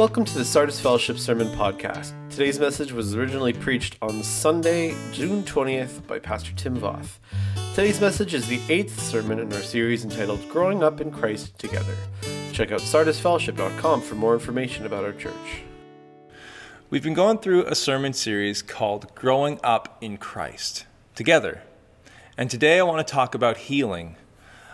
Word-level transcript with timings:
Welcome 0.00 0.24
to 0.24 0.38
the 0.38 0.46
Sardis 0.46 0.80
Fellowship 0.80 1.18
Sermon 1.18 1.48
Podcast. 1.48 2.14
Today's 2.30 2.58
message 2.58 2.90
was 2.90 3.14
originally 3.14 3.52
preached 3.52 3.98
on 4.00 4.22
Sunday, 4.22 4.94
June 5.12 5.42
20th 5.42 6.06
by 6.06 6.18
Pastor 6.18 6.52
Tim 6.54 6.80
Voth. 6.80 7.18
Today's 7.74 8.00
message 8.00 8.32
is 8.32 8.48
the 8.48 8.62
eighth 8.70 8.98
sermon 8.98 9.38
in 9.38 9.52
our 9.52 9.60
series 9.60 10.02
entitled 10.02 10.48
Growing 10.48 10.82
Up 10.82 11.02
in 11.02 11.10
Christ 11.10 11.58
Together. 11.58 11.94
Check 12.50 12.72
out 12.72 12.80
sardisfellowship.com 12.80 14.00
for 14.00 14.14
more 14.14 14.32
information 14.32 14.86
about 14.86 15.04
our 15.04 15.12
church. 15.12 15.34
We've 16.88 17.04
been 17.04 17.12
going 17.12 17.36
through 17.36 17.66
a 17.66 17.74
sermon 17.74 18.14
series 18.14 18.62
called 18.62 19.14
Growing 19.14 19.60
Up 19.62 19.98
in 20.00 20.16
Christ 20.16 20.86
Together. 21.14 21.62
And 22.38 22.48
today 22.48 22.78
I 22.78 22.84
want 22.84 23.06
to 23.06 23.12
talk 23.12 23.34
about 23.34 23.58
healing. 23.58 24.16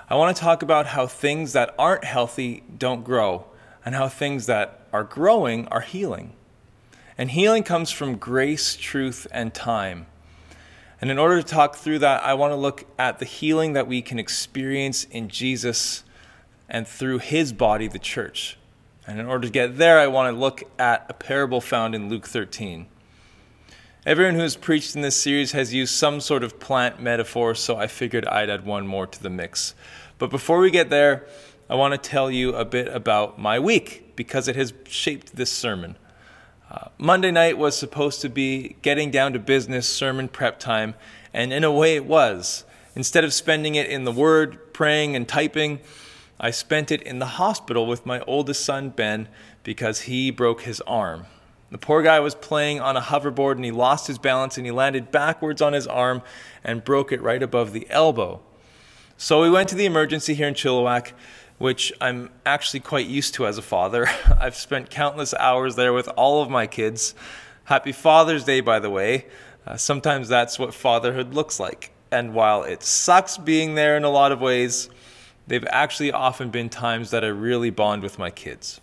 I 0.08 0.14
want 0.14 0.36
to 0.36 0.40
talk 0.40 0.62
about 0.62 0.86
how 0.86 1.08
things 1.08 1.52
that 1.52 1.74
aren't 1.76 2.04
healthy 2.04 2.62
don't 2.78 3.02
grow 3.02 3.46
and 3.84 3.96
how 3.96 4.08
things 4.08 4.46
that 4.46 4.85
are 4.96 5.04
growing 5.04 5.68
are 5.68 5.82
healing. 5.82 6.32
And 7.18 7.30
healing 7.30 7.64
comes 7.64 7.90
from 7.90 8.16
grace, 8.16 8.76
truth, 8.76 9.26
and 9.30 9.52
time. 9.52 10.06
And 11.02 11.10
in 11.10 11.18
order 11.18 11.42
to 11.42 11.46
talk 11.46 11.76
through 11.76 11.98
that, 11.98 12.24
I 12.24 12.32
want 12.32 12.52
to 12.52 12.56
look 12.56 12.86
at 12.98 13.18
the 13.18 13.26
healing 13.26 13.74
that 13.74 13.86
we 13.86 14.00
can 14.00 14.18
experience 14.18 15.04
in 15.04 15.28
Jesus 15.28 16.02
and 16.66 16.88
through 16.88 17.18
his 17.18 17.52
body, 17.52 17.88
the 17.88 17.98
church. 17.98 18.56
And 19.06 19.20
in 19.20 19.26
order 19.26 19.46
to 19.46 19.52
get 19.52 19.76
there, 19.76 19.98
I 19.98 20.06
want 20.06 20.34
to 20.34 20.40
look 20.40 20.62
at 20.78 21.04
a 21.10 21.12
parable 21.12 21.60
found 21.60 21.94
in 21.94 22.08
Luke 22.08 22.26
13. 22.26 22.86
Everyone 24.06 24.34
who 24.34 24.40
has 24.40 24.56
preached 24.56 24.96
in 24.96 25.02
this 25.02 25.16
series 25.16 25.52
has 25.52 25.74
used 25.74 25.94
some 25.94 26.22
sort 26.22 26.42
of 26.42 26.58
plant 26.58 27.02
metaphor, 27.02 27.54
so 27.54 27.76
I 27.76 27.86
figured 27.86 28.26
I'd 28.28 28.48
add 28.48 28.64
one 28.64 28.86
more 28.86 29.06
to 29.06 29.22
the 29.22 29.28
mix. 29.28 29.74
But 30.16 30.30
before 30.30 30.58
we 30.58 30.70
get 30.70 30.88
there, 30.88 31.26
I 31.68 31.74
want 31.74 31.92
to 31.92 31.98
tell 31.98 32.30
you 32.30 32.54
a 32.54 32.64
bit 32.64 32.88
about 32.88 33.38
my 33.38 33.58
week 33.58 34.05
because 34.16 34.48
it 34.48 34.56
has 34.56 34.72
shaped 34.88 35.36
this 35.36 35.50
sermon. 35.50 35.96
Uh, 36.70 36.88
Monday 36.98 37.30
night 37.30 37.58
was 37.58 37.76
supposed 37.76 38.20
to 38.22 38.28
be 38.28 38.76
getting 38.82 39.10
down 39.10 39.32
to 39.32 39.38
business 39.38 39.88
sermon 39.88 40.26
prep 40.28 40.58
time, 40.58 40.94
and 41.32 41.52
in 41.52 41.62
a 41.62 41.70
way 41.70 41.94
it 41.94 42.04
was. 42.04 42.64
Instead 42.96 43.24
of 43.24 43.32
spending 43.32 43.74
it 43.74 43.88
in 43.88 44.04
the 44.04 44.12
Word, 44.12 44.72
praying, 44.72 45.14
and 45.14 45.28
typing, 45.28 45.78
I 46.40 46.50
spent 46.50 46.90
it 46.90 47.02
in 47.02 47.18
the 47.18 47.26
hospital 47.26 47.86
with 47.86 48.04
my 48.04 48.20
oldest 48.20 48.64
son, 48.64 48.90
Ben, 48.90 49.28
because 49.62 50.02
he 50.02 50.30
broke 50.30 50.62
his 50.62 50.80
arm. 50.82 51.26
The 51.70 51.78
poor 51.78 52.02
guy 52.02 52.20
was 52.20 52.34
playing 52.34 52.80
on 52.80 52.96
a 52.96 53.00
hoverboard 53.00 53.52
and 53.52 53.64
he 53.64 53.70
lost 53.70 54.06
his 54.06 54.18
balance 54.18 54.56
and 54.56 54.64
he 54.64 54.72
landed 54.72 55.10
backwards 55.10 55.60
on 55.60 55.72
his 55.72 55.86
arm 55.86 56.22
and 56.62 56.84
broke 56.84 57.10
it 57.10 57.20
right 57.20 57.42
above 57.42 57.72
the 57.72 57.86
elbow. 57.90 58.40
So 59.16 59.42
we 59.42 59.50
went 59.50 59.68
to 59.70 59.74
the 59.74 59.86
emergency 59.86 60.34
here 60.34 60.46
in 60.46 60.54
Chilliwack 60.54 61.12
which 61.58 61.92
I'm 62.00 62.30
actually 62.44 62.80
quite 62.80 63.06
used 63.06 63.34
to 63.34 63.46
as 63.46 63.58
a 63.58 63.62
father. 63.62 64.08
I've 64.40 64.56
spent 64.56 64.90
countless 64.90 65.34
hours 65.34 65.76
there 65.76 65.92
with 65.92 66.08
all 66.16 66.42
of 66.42 66.50
my 66.50 66.66
kids. 66.66 67.14
Happy 67.64 67.92
Father's 67.92 68.44
Day, 68.44 68.60
by 68.60 68.78
the 68.78 68.90
way. 68.90 69.26
Uh, 69.66 69.76
sometimes 69.76 70.28
that's 70.28 70.58
what 70.58 70.74
fatherhood 70.74 71.34
looks 71.34 71.58
like. 71.58 71.90
And 72.10 72.34
while 72.34 72.62
it 72.62 72.82
sucks 72.82 73.36
being 73.36 73.74
there 73.74 73.96
in 73.96 74.04
a 74.04 74.10
lot 74.10 74.30
of 74.30 74.40
ways, 74.40 74.88
they've 75.46 75.66
actually 75.70 76.12
often 76.12 76.50
been 76.50 76.68
times 76.68 77.10
that 77.10 77.24
I 77.24 77.28
really 77.28 77.70
bond 77.70 78.02
with 78.02 78.18
my 78.18 78.30
kids. 78.30 78.80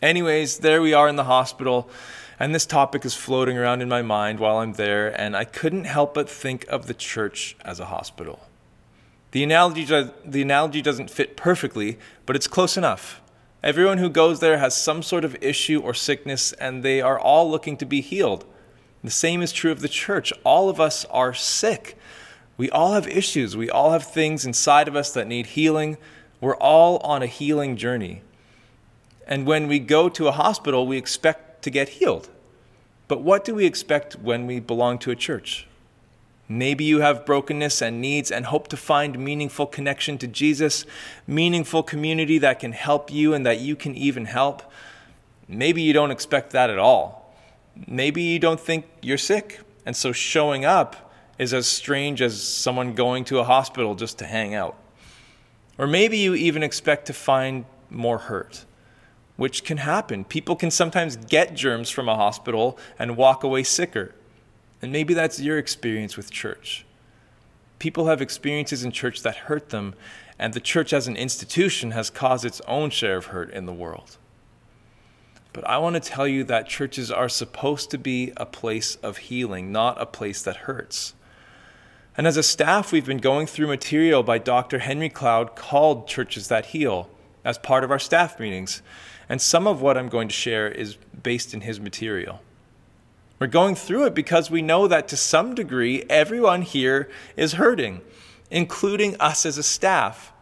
Anyways, 0.00 0.58
there 0.58 0.80
we 0.80 0.94
are 0.94 1.08
in 1.08 1.16
the 1.16 1.24
hospital, 1.24 1.90
and 2.38 2.54
this 2.54 2.66
topic 2.66 3.04
is 3.04 3.14
floating 3.14 3.58
around 3.58 3.82
in 3.82 3.88
my 3.88 4.02
mind 4.02 4.38
while 4.38 4.58
I'm 4.58 4.74
there, 4.74 5.08
and 5.20 5.36
I 5.36 5.42
couldn't 5.42 5.84
help 5.84 6.14
but 6.14 6.30
think 6.30 6.64
of 6.68 6.86
the 6.86 6.94
church 6.94 7.56
as 7.64 7.80
a 7.80 7.86
hospital. 7.86 8.38
The 9.32 9.42
analogy, 9.42 9.84
does, 9.84 10.10
the 10.24 10.42
analogy 10.42 10.80
doesn't 10.80 11.10
fit 11.10 11.36
perfectly, 11.36 11.98
but 12.24 12.34
it's 12.34 12.46
close 12.46 12.76
enough. 12.76 13.20
Everyone 13.62 13.98
who 13.98 14.08
goes 14.08 14.40
there 14.40 14.58
has 14.58 14.76
some 14.76 15.02
sort 15.02 15.24
of 15.24 15.36
issue 15.42 15.80
or 15.80 15.92
sickness, 15.92 16.52
and 16.54 16.82
they 16.82 17.00
are 17.00 17.18
all 17.18 17.50
looking 17.50 17.76
to 17.78 17.86
be 17.86 18.00
healed. 18.00 18.44
The 19.04 19.10
same 19.10 19.42
is 19.42 19.52
true 19.52 19.70
of 19.70 19.80
the 19.80 19.88
church. 19.88 20.32
All 20.44 20.68
of 20.68 20.80
us 20.80 21.04
are 21.06 21.34
sick. 21.34 21.96
We 22.56 22.70
all 22.70 22.92
have 22.92 23.06
issues. 23.06 23.56
We 23.56 23.70
all 23.70 23.92
have 23.92 24.04
things 24.04 24.44
inside 24.44 24.88
of 24.88 24.96
us 24.96 25.12
that 25.12 25.26
need 25.26 25.46
healing. 25.46 25.98
We're 26.40 26.56
all 26.56 26.98
on 26.98 27.22
a 27.22 27.26
healing 27.26 27.76
journey. 27.76 28.22
And 29.26 29.46
when 29.46 29.68
we 29.68 29.78
go 29.78 30.08
to 30.08 30.28
a 30.28 30.32
hospital, 30.32 30.86
we 30.86 30.96
expect 30.96 31.62
to 31.62 31.70
get 31.70 31.90
healed. 31.90 32.28
But 33.08 33.22
what 33.22 33.44
do 33.44 33.54
we 33.54 33.66
expect 33.66 34.16
when 34.16 34.46
we 34.46 34.60
belong 34.60 34.98
to 35.00 35.10
a 35.10 35.16
church? 35.16 35.66
Maybe 36.48 36.84
you 36.84 37.00
have 37.00 37.26
brokenness 37.26 37.82
and 37.82 38.00
needs 38.00 38.30
and 38.30 38.46
hope 38.46 38.68
to 38.68 38.76
find 38.76 39.18
meaningful 39.18 39.66
connection 39.66 40.16
to 40.18 40.26
Jesus, 40.26 40.86
meaningful 41.26 41.82
community 41.82 42.38
that 42.38 42.58
can 42.58 42.72
help 42.72 43.12
you 43.12 43.34
and 43.34 43.44
that 43.44 43.60
you 43.60 43.76
can 43.76 43.94
even 43.94 44.24
help. 44.24 44.62
Maybe 45.46 45.82
you 45.82 45.92
don't 45.92 46.10
expect 46.10 46.52
that 46.52 46.70
at 46.70 46.78
all. 46.78 47.34
Maybe 47.86 48.22
you 48.22 48.38
don't 48.38 48.58
think 48.58 48.86
you're 49.02 49.18
sick, 49.18 49.60
and 49.84 49.94
so 49.94 50.12
showing 50.12 50.64
up 50.64 51.12
is 51.38 51.52
as 51.52 51.66
strange 51.66 52.20
as 52.22 52.42
someone 52.42 52.94
going 52.94 53.24
to 53.26 53.38
a 53.38 53.44
hospital 53.44 53.94
just 53.94 54.18
to 54.18 54.26
hang 54.26 54.54
out. 54.54 54.76
Or 55.76 55.86
maybe 55.86 56.18
you 56.18 56.34
even 56.34 56.62
expect 56.62 57.06
to 57.06 57.12
find 57.12 57.66
more 57.90 58.18
hurt, 58.18 58.64
which 59.36 59.64
can 59.64 59.76
happen. 59.76 60.24
People 60.24 60.56
can 60.56 60.70
sometimes 60.70 61.16
get 61.16 61.54
germs 61.54 61.90
from 61.90 62.08
a 62.08 62.16
hospital 62.16 62.78
and 62.98 63.16
walk 63.16 63.44
away 63.44 63.62
sicker. 63.62 64.14
And 64.80 64.92
maybe 64.92 65.14
that's 65.14 65.40
your 65.40 65.58
experience 65.58 66.16
with 66.16 66.30
church. 66.30 66.84
People 67.78 68.06
have 68.06 68.20
experiences 68.20 68.84
in 68.84 68.92
church 68.92 69.22
that 69.22 69.36
hurt 69.36 69.70
them, 69.70 69.94
and 70.38 70.54
the 70.54 70.60
church 70.60 70.92
as 70.92 71.08
an 71.08 71.16
institution 71.16 71.92
has 71.92 72.10
caused 72.10 72.44
its 72.44 72.60
own 72.62 72.90
share 72.90 73.16
of 73.16 73.26
hurt 73.26 73.50
in 73.50 73.66
the 73.66 73.72
world. 73.72 74.18
But 75.52 75.66
I 75.66 75.78
want 75.78 75.94
to 75.94 76.00
tell 76.00 76.26
you 76.26 76.44
that 76.44 76.68
churches 76.68 77.10
are 77.10 77.28
supposed 77.28 77.90
to 77.90 77.98
be 77.98 78.32
a 78.36 78.46
place 78.46 78.96
of 78.96 79.16
healing, 79.16 79.72
not 79.72 80.00
a 80.00 80.06
place 80.06 80.42
that 80.42 80.56
hurts. 80.56 81.14
And 82.16 82.26
as 82.26 82.36
a 82.36 82.42
staff, 82.42 82.92
we've 82.92 83.06
been 83.06 83.18
going 83.18 83.46
through 83.46 83.68
material 83.68 84.22
by 84.22 84.38
Dr. 84.38 84.80
Henry 84.80 85.08
Cloud 85.08 85.54
called 85.54 86.08
Churches 86.08 86.48
That 86.48 86.66
Heal 86.66 87.08
as 87.44 87.58
part 87.58 87.84
of 87.84 87.90
our 87.90 87.98
staff 87.98 88.38
meetings. 88.40 88.82
And 89.28 89.40
some 89.40 89.66
of 89.66 89.80
what 89.80 89.96
I'm 89.96 90.08
going 90.08 90.28
to 90.28 90.34
share 90.34 90.68
is 90.68 90.96
based 91.22 91.54
in 91.54 91.60
his 91.62 91.80
material. 91.80 92.40
We're 93.38 93.46
going 93.46 93.76
through 93.76 94.06
it 94.06 94.14
because 94.14 94.50
we 94.50 94.62
know 94.62 94.88
that 94.88 95.06
to 95.08 95.16
some 95.16 95.54
degree, 95.54 96.04
everyone 96.10 96.62
here 96.62 97.08
is 97.36 97.52
hurting, 97.52 98.00
including 98.50 99.16
us 99.20 99.46
as 99.46 99.58
a 99.58 99.62
staff. 99.62 100.32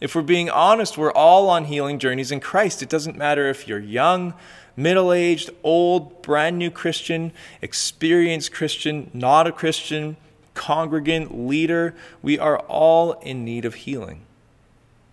If 0.00 0.14
we're 0.14 0.22
being 0.22 0.48
honest, 0.48 0.96
we're 0.96 1.12
all 1.12 1.48
on 1.48 1.64
healing 1.64 1.98
journeys 1.98 2.30
in 2.30 2.40
Christ. 2.40 2.82
It 2.82 2.88
doesn't 2.88 3.16
matter 3.16 3.48
if 3.48 3.66
you're 3.66 3.80
young, 3.80 4.34
middle 4.76 5.12
aged, 5.12 5.50
old, 5.64 6.22
brand 6.22 6.56
new 6.56 6.70
Christian, 6.70 7.32
experienced 7.62 8.52
Christian, 8.52 9.10
not 9.12 9.48
a 9.48 9.52
Christian, 9.52 10.16
congregant, 10.54 11.36
leader. 11.36 11.94
We 12.22 12.38
are 12.38 12.58
all 12.60 13.14
in 13.14 13.44
need 13.44 13.64
of 13.64 13.74
healing. 13.74 14.20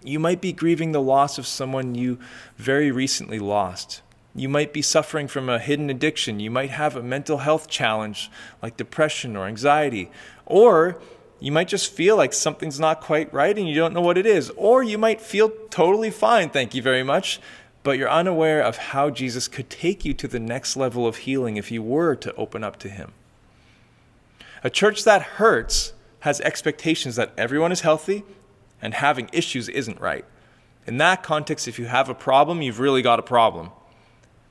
You 0.03 0.19
might 0.19 0.41
be 0.41 0.53
grieving 0.53 0.91
the 0.91 1.01
loss 1.01 1.39
of 1.39 1.47
someone 1.47 1.95
you 1.95 2.19
very 2.57 2.91
recently 2.91 3.39
lost. 3.39 4.01
You 4.35 4.49
might 4.49 4.73
be 4.73 4.81
suffering 4.81 5.27
from 5.27 5.47
a 5.47 5.59
hidden 5.59 5.89
addiction. 5.89 6.39
You 6.39 6.49
might 6.49 6.71
have 6.71 6.95
a 6.95 7.03
mental 7.03 7.39
health 7.39 7.69
challenge 7.69 8.31
like 8.61 8.77
depression 8.77 9.35
or 9.35 9.45
anxiety. 9.45 10.09
Or 10.45 10.99
you 11.39 11.51
might 11.51 11.67
just 11.67 11.91
feel 11.91 12.17
like 12.17 12.33
something's 12.33 12.79
not 12.79 13.01
quite 13.01 13.31
right 13.33 13.55
and 13.55 13.67
you 13.67 13.75
don't 13.75 13.93
know 13.93 14.01
what 14.01 14.17
it 14.17 14.25
is. 14.25 14.49
Or 14.51 14.81
you 14.81 14.97
might 14.97 15.21
feel 15.21 15.51
totally 15.69 16.09
fine, 16.09 16.49
thank 16.49 16.73
you 16.73 16.81
very 16.81 17.03
much, 17.03 17.39
but 17.83 17.97
you're 17.97 18.09
unaware 18.09 18.63
of 18.63 18.77
how 18.77 19.09
Jesus 19.09 19.47
could 19.47 19.69
take 19.69 20.03
you 20.03 20.13
to 20.15 20.27
the 20.27 20.39
next 20.39 20.75
level 20.75 21.05
of 21.05 21.17
healing 21.17 21.57
if 21.57 21.69
you 21.69 21.83
were 21.83 22.15
to 22.15 22.33
open 22.35 22.63
up 22.63 22.79
to 22.79 22.89
Him. 22.89 23.11
A 24.63 24.69
church 24.69 25.03
that 25.03 25.21
hurts 25.21 25.93
has 26.21 26.39
expectations 26.41 27.17
that 27.17 27.33
everyone 27.37 27.73
is 27.73 27.81
healthy 27.81 28.23
and 28.81 28.93
having 28.93 29.29
issues 29.33 29.67
isn't 29.67 29.99
right. 29.99 30.25
In 30.87 30.97
that 30.97 31.23
context, 31.23 31.67
if 31.67 31.77
you 31.77 31.85
have 31.85 32.09
a 32.09 32.15
problem, 32.15 32.61
you've 32.61 32.79
really 32.79 33.01
got 33.01 33.19
a 33.19 33.23
problem. 33.23 33.71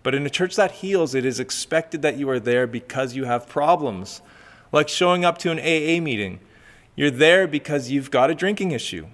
But 0.03 0.15
in 0.15 0.27
a 0.27 0.31
church 0.31 0.57
that 0.57 0.73
heals, 0.73 1.15
it 1.15 1.25
is 1.25 1.39
expected 1.39 2.03
that 2.03 2.17
you 2.17 2.29
are 2.31 2.41
there 2.41 2.67
because 2.67 3.15
you 3.15 3.25
have 3.25 3.49
problems, 3.49 4.21
like 4.73 4.89
showing 4.89 5.25
up 5.25 5.39
to 5.39 5.51
an 5.51 5.59
AA 5.59 6.03
meeting. 6.03 6.41
You're 6.97 7.11
there 7.11 7.47
because 7.47 7.91
you've 7.91 8.11
got 8.11 8.31
a 8.31 8.35
drinking 8.35 8.73
issue. 8.73 9.07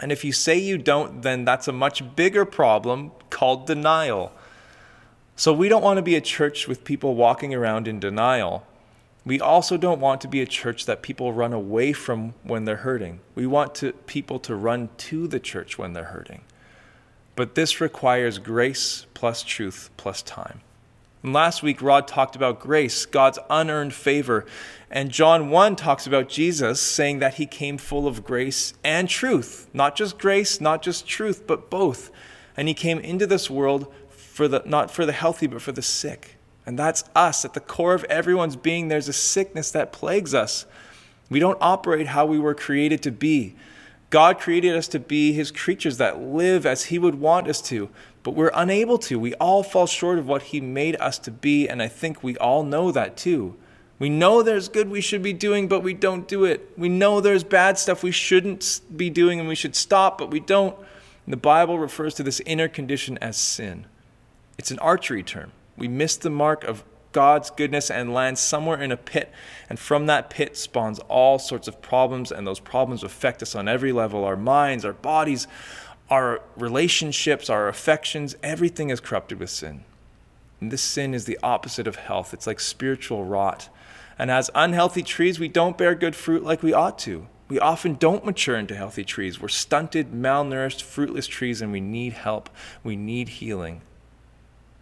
And 0.00 0.12
if 0.12 0.24
you 0.24 0.32
say 0.32 0.58
you 0.58 0.76
don't, 0.76 1.22
then 1.22 1.44
that's 1.44 1.68
a 1.68 1.72
much 1.72 2.16
bigger 2.16 2.44
problem 2.44 3.12
called 3.30 3.66
denial. 3.66 4.32
So 5.36 5.52
we 5.52 5.68
don't 5.68 5.82
want 5.82 5.98
to 5.98 6.02
be 6.02 6.16
a 6.16 6.20
church 6.20 6.66
with 6.66 6.84
people 6.84 7.14
walking 7.14 7.54
around 7.54 7.88
in 7.88 8.00
denial. 8.00 8.66
We 9.24 9.40
also 9.40 9.76
don't 9.76 10.00
want 10.00 10.20
to 10.22 10.28
be 10.28 10.40
a 10.40 10.46
church 10.46 10.86
that 10.86 11.02
people 11.02 11.32
run 11.32 11.52
away 11.52 11.92
from 11.92 12.34
when 12.42 12.64
they're 12.64 12.76
hurting. 12.76 13.20
We 13.34 13.46
want 13.46 13.74
to, 13.76 13.92
people 13.92 14.38
to 14.40 14.54
run 14.54 14.88
to 14.98 15.26
the 15.26 15.40
church 15.40 15.78
when 15.78 15.94
they're 15.94 16.04
hurting. 16.04 16.42
But 17.36 17.54
this 17.54 17.80
requires 17.80 18.38
grace 18.38 19.06
plus 19.14 19.42
truth 19.42 19.90
plus 19.96 20.22
time. 20.22 20.62
And 21.22 21.32
last 21.32 21.62
week, 21.62 21.82
Rod 21.82 22.08
talked 22.08 22.36
about 22.36 22.60
grace, 22.60 23.04
God's 23.04 23.38
unearned 23.50 23.94
favor. 23.94 24.46
And 24.90 25.10
John 25.10 25.50
1 25.50 25.76
talks 25.76 26.06
about 26.06 26.28
Jesus 26.28 26.80
saying 26.80 27.18
that 27.18 27.34
he 27.34 27.46
came 27.46 27.78
full 27.78 28.06
of 28.06 28.24
grace 28.24 28.74
and 28.84 29.08
truth. 29.08 29.68
Not 29.74 29.96
just 29.96 30.18
grace, 30.18 30.60
not 30.60 30.82
just 30.82 31.06
truth, 31.06 31.46
but 31.46 31.68
both. 31.68 32.10
And 32.56 32.68
he 32.68 32.74
came 32.74 32.98
into 33.00 33.26
this 33.26 33.50
world 33.50 33.92
for 34.08 34.48
the 34.48 34.62
not 34.64 34.90
for 34.90 35.04
the 35.04 35.12
healthy 35.12 35.46
but 35.46 35.62
for 35.62 35.72
the 35.72 35.82
sick. 35.82 36.36
And 36.64 36.78
that's 36.78 37.04
us. 37.14 37.44
At 37.44 37.54
the 37.54 37.60
core 37.60 37.94
of 37.94 38.04
everyone's 38.04 38.56
being 38.56 38.88
there's 38.88 39.08
a 39.08 39.12
sickness 39.12 39.70
that 39.72 39.92
plagues 39.92 40.32
us. 40.34 40.64
We 41.28 41.40
don't 41.40 41.58
operate 41.60 42.08
how 42.08 42.24
we 42.26 42.38
were 42.38 42.54
created 42.54 43.02
to 43.02 43.10
be. 43.10 43.56
God 44.10 44.38
created 44.38 44.76
us 44.76 44.88
to 44.88 45.00
be 45.00 45.32
his 45.32 45.50
creatures 45.50 45.98
that 45.98 46.20
live 46.20 46.64
as 46.64 46.84
he 46.84 46.98
would 46.98 47.16
want 47.16 47.48
us 47.48 47.60
to, 47.62 47.88
but 48.22 48.34
we're 48.34 48.52
unable 48.54 48.98
to. 48.98 49.18
We 49.18 49.34
all 49.34 49.62
fall 49.62 49.86
short 49.86 50.18
of 50.18 50.28
what 50.28 50.42
he 50.42 50.60
made 50.60 50.96
us 51.00 51.18
to 51.20 51.30
be, 51.30 51.68
and 51.68 51.82
I 51.82 51.88
think 51.88 52.22
we 52.22 52.36
all 52.36 52.62
know 52.62 52.92
that 52.92 53.16
too. 53.16 53.56
We 53.98 54.08
know 54.08 54.42
there's 54.42 54.68
good 54.68 54.90
we 54.90 55.00
should 55.00 55.22
be 55.22 55.32
doing, 55.32 55.68
but 55.68 55.82
we 55.82 55.94
don't 55.94 56.28
do 56.28 56.44
it. 56.44 56.70
We 56.76 56.88
know 56.88 57.20
there's 57.20 57.44
bad 57.44 57.78
stuff 57.78 58.02
we 58.02 58.10
shouldn't 58.10 58.80
be 58.94 59.08
doing 59.08 59.40
and 59.40 59.48
we 59.48 59.54
should 59.54 59.74
stop, 59.74 60.18
but 60.18 60.30
we 60.30 60.40
don't. 60.40 60.76
And 61.24 61.32
the 61.32 61.38
Bible 61.38 61.78
refers 61.78 62.14
to 62.14 62.22
this 62.22 62.40
inner 62.40 62.68
condition 62.68 63.16
as 63.18 63.36
sin. 63.36 63.86
It's 64.58 64.70
an 64.70 64.78
archery 64.80 65.22
term. 65.22 65.52
We 65.78 65.88
miss 65.88 66.16
the 66.16 66.30
mark 66.30 66.62
of 66.64 66.84
God's 67.16 67.48
goodness 67.48 67.90
and 67.90 68.12
land 68.12 68.36
somewhere 68.36 68.78
in 68.78 68.92
a 68.92 68.96
pit. 68.98 69.32
And 69.70 69.78
from 69.78 70.04
that 70.04 70.28
pit 70.28 70.54
spawns 70.54 70.98
all 71.08 71.38
sorts 71.38 71.66
of 71.66 71.80
problems, 71.80 72.30
and 72.30 72.46
those 72.46 72.60
problems 72.60 73.02
affect 73.02 73.42
us 73.42 73.54
on 73.54 73.68
every 73.68 73.90
level 73.90 74.22
our 74.22 74.36
minds, 74.36 74.84
our 74.84 74.92
bodies, 74.92 75.48
our 76.10 76.42
relationships, 76.58 77.48
our 77.48 77.68
affections. 77.68 78.36
Everything 78.42 78.90
is 78.90 79.00
corrupted 79.00 79.40
with 79.40 79.48
sin. 79.48 79.84
And 80.60 80.70
this 80.70 80.82
sin 80.82 81.14
is 81.14 81.24
the 81.24 81.38
opposite 81.42 81.86
of 81.86 81.96
health, 81.96 82.34
it's 82.34 82.46
like 82.46 82.60
spiritual 82.60 83.24
rot. 83.24 83.70
And 84.18 84.30
as 84.30 84.50
unhealthy 84.54 85.02
trees, 85.02 85.40
we 85.40 85.48
don't 85.48 85.78
bear 85.78 85.94
good 85.94 86.14
fruit 86.14 86.44
like 86.44 86.62
we 86.62 86.74
ought 86.74 86.98
to. 86.98 87.28
We 87.48 87.58
often 87.58 87.94
don't 87.94 88.26
mature 88.26 88.58
into 88.58 88.76
healthy 88.76 89.04
trees. 89.04 89.40
We're 89.40 89.48
stunted, 89.48 90.12
malnourished, 90.12 90.82
fruitless 90.82 91.26
trees, 91.26 91.62
and 91.62 91.72
we 91.72 91.80
need 91.80 92.12
help. 92.12 92.50
We 92.84 92.94
need 92.94 93.30
healing. 93.40 93.80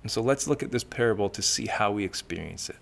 And 0.04 0.10
so 0.10 0.20
let's 0.20 0.46
look 0.46 0.62
at 0.62 0.70
this 0.70 0.84
parable 0.84 1.30
to 1.30 1.42
see 1.42 1.66
how 1.66 1.90
we 1.90 2.04
experience 2.04 2.68
it. 2.68 2.76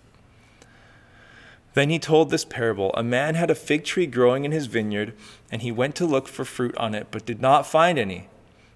Then 1.74 1.88
he 1.88 2.00
told 2.00 2.30
this 2.30 2.44
parable 2.44 2.90
A 2.94 3.02
man 3.02 3.36
had 3.36 3.48
a 3.48 3.54
fig 3.54 3.84
tree 3.84 4.06
growing 4.06 4.44
in 4.44 4.50
his 4.52 4.66
vineyard, 4.66 5.14
and 5.50 5.62
he 5.62 5.72
went 5.72 5.94
to 5.96 6.04
look 6.04 6.26
for 6.26 6.44
fruit 6.44 6.76
on 6.76 6.94
it, 6.94 7.06
but 7.10 7.24
did 7.24 7.40
not 7.40 7.66
find 7.66 7.96
any. 7.96 8.28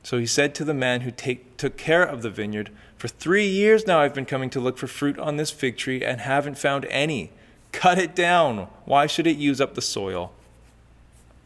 So 0.04 0.18
he 0.18 0.26
said 0.26 0.54
to 0.54 0.64
the 0.64 0.72
man 0.72 1.00
who 1.00 1.10
take, 1.10 1.56
took 1.56 1.76
care 1.76 2.04
of 2.04 2.22
the 2.22 2.30
vineyard, 2.30 2.70
For 2.96 3.08
three 3.08 3.48
years 3.48 3.84
now 3.84 3.98
I've 3.98 4.14
been 4.14 4.24
coming 4.24 4.48
to 4.50 4.60
look 4.60 4.78
for 4.78 4.86
fruit 4.86 5.18
on 5.18 5.36
this 5.36 5.50
fig 5.50 5.76
tree 5.76 6.04
and 6.04 6.20
haven't 6.20 6.56
found 6.56 6.84
any. 6.86 7.32
Cut 7.72 7.98
it 7.98 8.14
down. 8.14 8.68
Why 8.84 9.08
should 9.08 9.26
it 9.26 9.36
use 9.36 9.60
up 9.60 9.74
the 9.74 9.82
soil? 9.82 10.32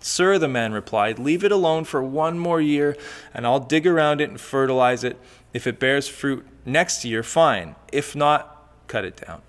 Sir, 0.03 0.39
the 0.39 0.49
man 0.49 0.73
replied, 0.73 1.19
Leave 1.19 1.43
it 1.45 1.53
alone 1.53 1.85
for 1.85 2.03
one 2.03 2.39
more 2.39 2.61
year, 2.61 2.97
and 3.35 3.47
I'll 3.47 3.61
dig 3.61 3.87
around 3.87 4.21
it 4.21 4.31
and 4.31 4.41
fertilize 4.41 5.05
it. 5.05 5.19
If 5.53 5.67
it 5.67 5.79
bears 5.79 6.09
fruit 6.09 6.47
next 6.65 7.05
year, 7.05 7.23
fine. 7.23 7.75
If 7.93 8.15
not, 8.15 8.69
cut 8.87 9.05
it 9.05 9.23
down. 9.27 9.43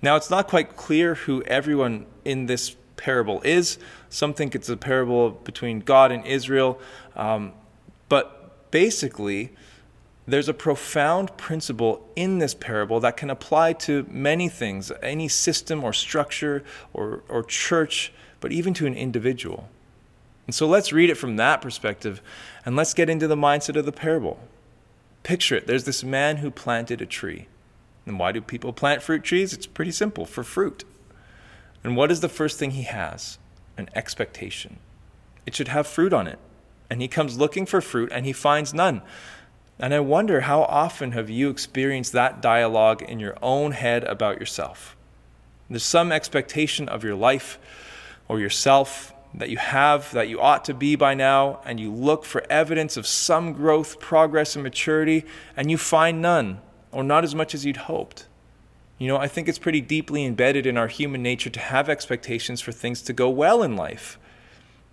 Now, 0.00 0.16
it's 0.16 0.30
not 0.30 0.48
quite 0.48 0.76
clear 0.76 1.14
who 1.14 1.42
everyone 1.44 2.06
in 2.24 2.46
this 2.46 2.76
parable 2.96 3.40
is. 3.42 3.78
Some 4.10 4.34
think 4.34 4.54
it's 4.54 4.68
a 4.68 4.76
parable 4.76 5.30
between 5.30 5.80
God 5.80 6.10
and 6.10 6.26
Israel. 6.26 6.80
Um, 7.14 7.52
but 8.08 8.70
basically, 8.70 9.52
there's 10.26 10.48
a 10.48 10.54
profound 10.54 11.36
principle 11.36 12.08
in 12.14 12.38
this 12.38 12.54
parable 12.54 13.00
that 13.00 13.16
can 13.16 13.30
apply 13.30 13.72
to 13.74 14.06
many 14.08 14.48
things, 14.48 14.92
any 15.02 15.28
system 15.28 15.82
or 15.82 15.92
structure 15.92 16.64
or, 16.92 17.22
or 17.28 17.42
church, 17.42 18.12
but 18.40 18.52
even 18.52 18.74
to 18.74 18.86
an 18.86 18.94
individual. 18.94 19.68
And 20.46 20.54
so 20.54 20.66
let's 20.66 20.92
read 20.92 21.10
it 21.10 21.16
from 21.16 21.36
that 21.36 21.60
perspective 21.60 22.20
and 22.64 22.76
let's 22.76 22.94
get 22.94 23.08
into 23.08 23.26
the 23.26 23.36
mindset 23.36 23.76
of 23.76 23.84
the 23.84 23.92
parable. 23.92 24.38
Picture 25.22 25.56
it 25.56 25.66
there's 25.66 25.84
this 25.84 26.02
man 26.02 26.38
who 26.38 26.50
planted 26.50 27.00
a 27.00 27.06
tree. 27.06 27.46
And 28.06 28.18
why 28.18 28.32
do 28.32 28.40
people 28.40 28.72
plant 28.72 29.02
fruit 29.02 29.22
trees? 29.22 29.52
It's 29.52 29.66
pretty 29.66 29.92
simple 29.92 30.26
for 30.26 30.42
fruit. 30.42 30.84
And 31.84 31.96
what 31.96 32.10
is 32.10 32.20
the 32.20 32.28
first 32.28 32.58
thing 32.58 32.72
he 32.72 32.82
has? 32.82 33.38
An 33.76 33.88
expectation. 33.94 34.78
It 35.46 35.54
should 35.54 35.68
have 35.68 35.86
fruit 35.86 36.12
on 36.12 36.26
it. 36.26 36.38
And 36.90 37.00
he 37.00 37.08
comes 37.08 37.38
looking 37.38 37.66
for 37.66 37.80
fruit 37.80 38.10
and 38.12 38.26
he 38.26 38.32
finds 38.32 38.74
none. 38.74 39.02
And 39.78 39.94
I 39.94 40.00
wonder 40.00 40.42
how 40.42 40.62
often 40.62 41.12
have 41.12 41.30
you 41.30 41.50
experienced 41.50 42.12
that 42.12 42.42
dialogue 42.42 43.02
in 43.02 43.18
your 43.18 43.36
own 43.42 43.72
head 43.72 44.04
about 44.04 44.38
yourself? 44.38 44.96
There's 45.70 45.82
some 45.82 46.12
expectation 46.12 46.88
of 46.88 47.02
your 47.02 47.14
life 47.14 47.58
or 48.28 48.38
yourself 48.38 49.11
that 49.34 49.48
you 49.48 49.56
have 49.56 50.12
that 50.12 50.28
you 50.28 50.40
ought 50.40 50.64
to 50.66 50.74
be 50.74 50.96
by 50.96 51.14
now, 51.14 51.60
and 51.64 51.80
you 51.80 51.92
look 51.92 52.24
for 52.24 52.44
evidence 52.50 52.96
of 52.96 53.06
some 53.06 53.52
growth, 53.52 53.98
progress, 53.98 54.54
and 54.54 54.62
maturity, 54.62 55.24
and 55.56 55.70
you 55.70 55.78
find 55.78 56.20
none, 56.20 56.60
or 56.90 57.02
not 57.02 57.24
as 57.24 57.34
much 57.34 57.54
as 57.54 57.64
you'd 57.64 57.78
hoped. 57.78 58.26
You 58.98 59.08
know, 59.08 59.16
I 59.16 59.28
think 59.28 59.48
it's 59.48 59.58
pretty 59.58 59.80
deeply 59.80 60.24
embedded 60.24 60.66
in 60.66 60.76
our 60.76 60.86
human 60.86 61.22
nature 61.22 61.50
to 61.50 61.60
have 61.60 61.88
expectations 61.88 62.60
for 62.60 62.72
things 62.72 63.02
to 63.02 63.12
go 63.12 63.28
well 63.30 63.62
in 63.62 63.74
life. 63.74 64.18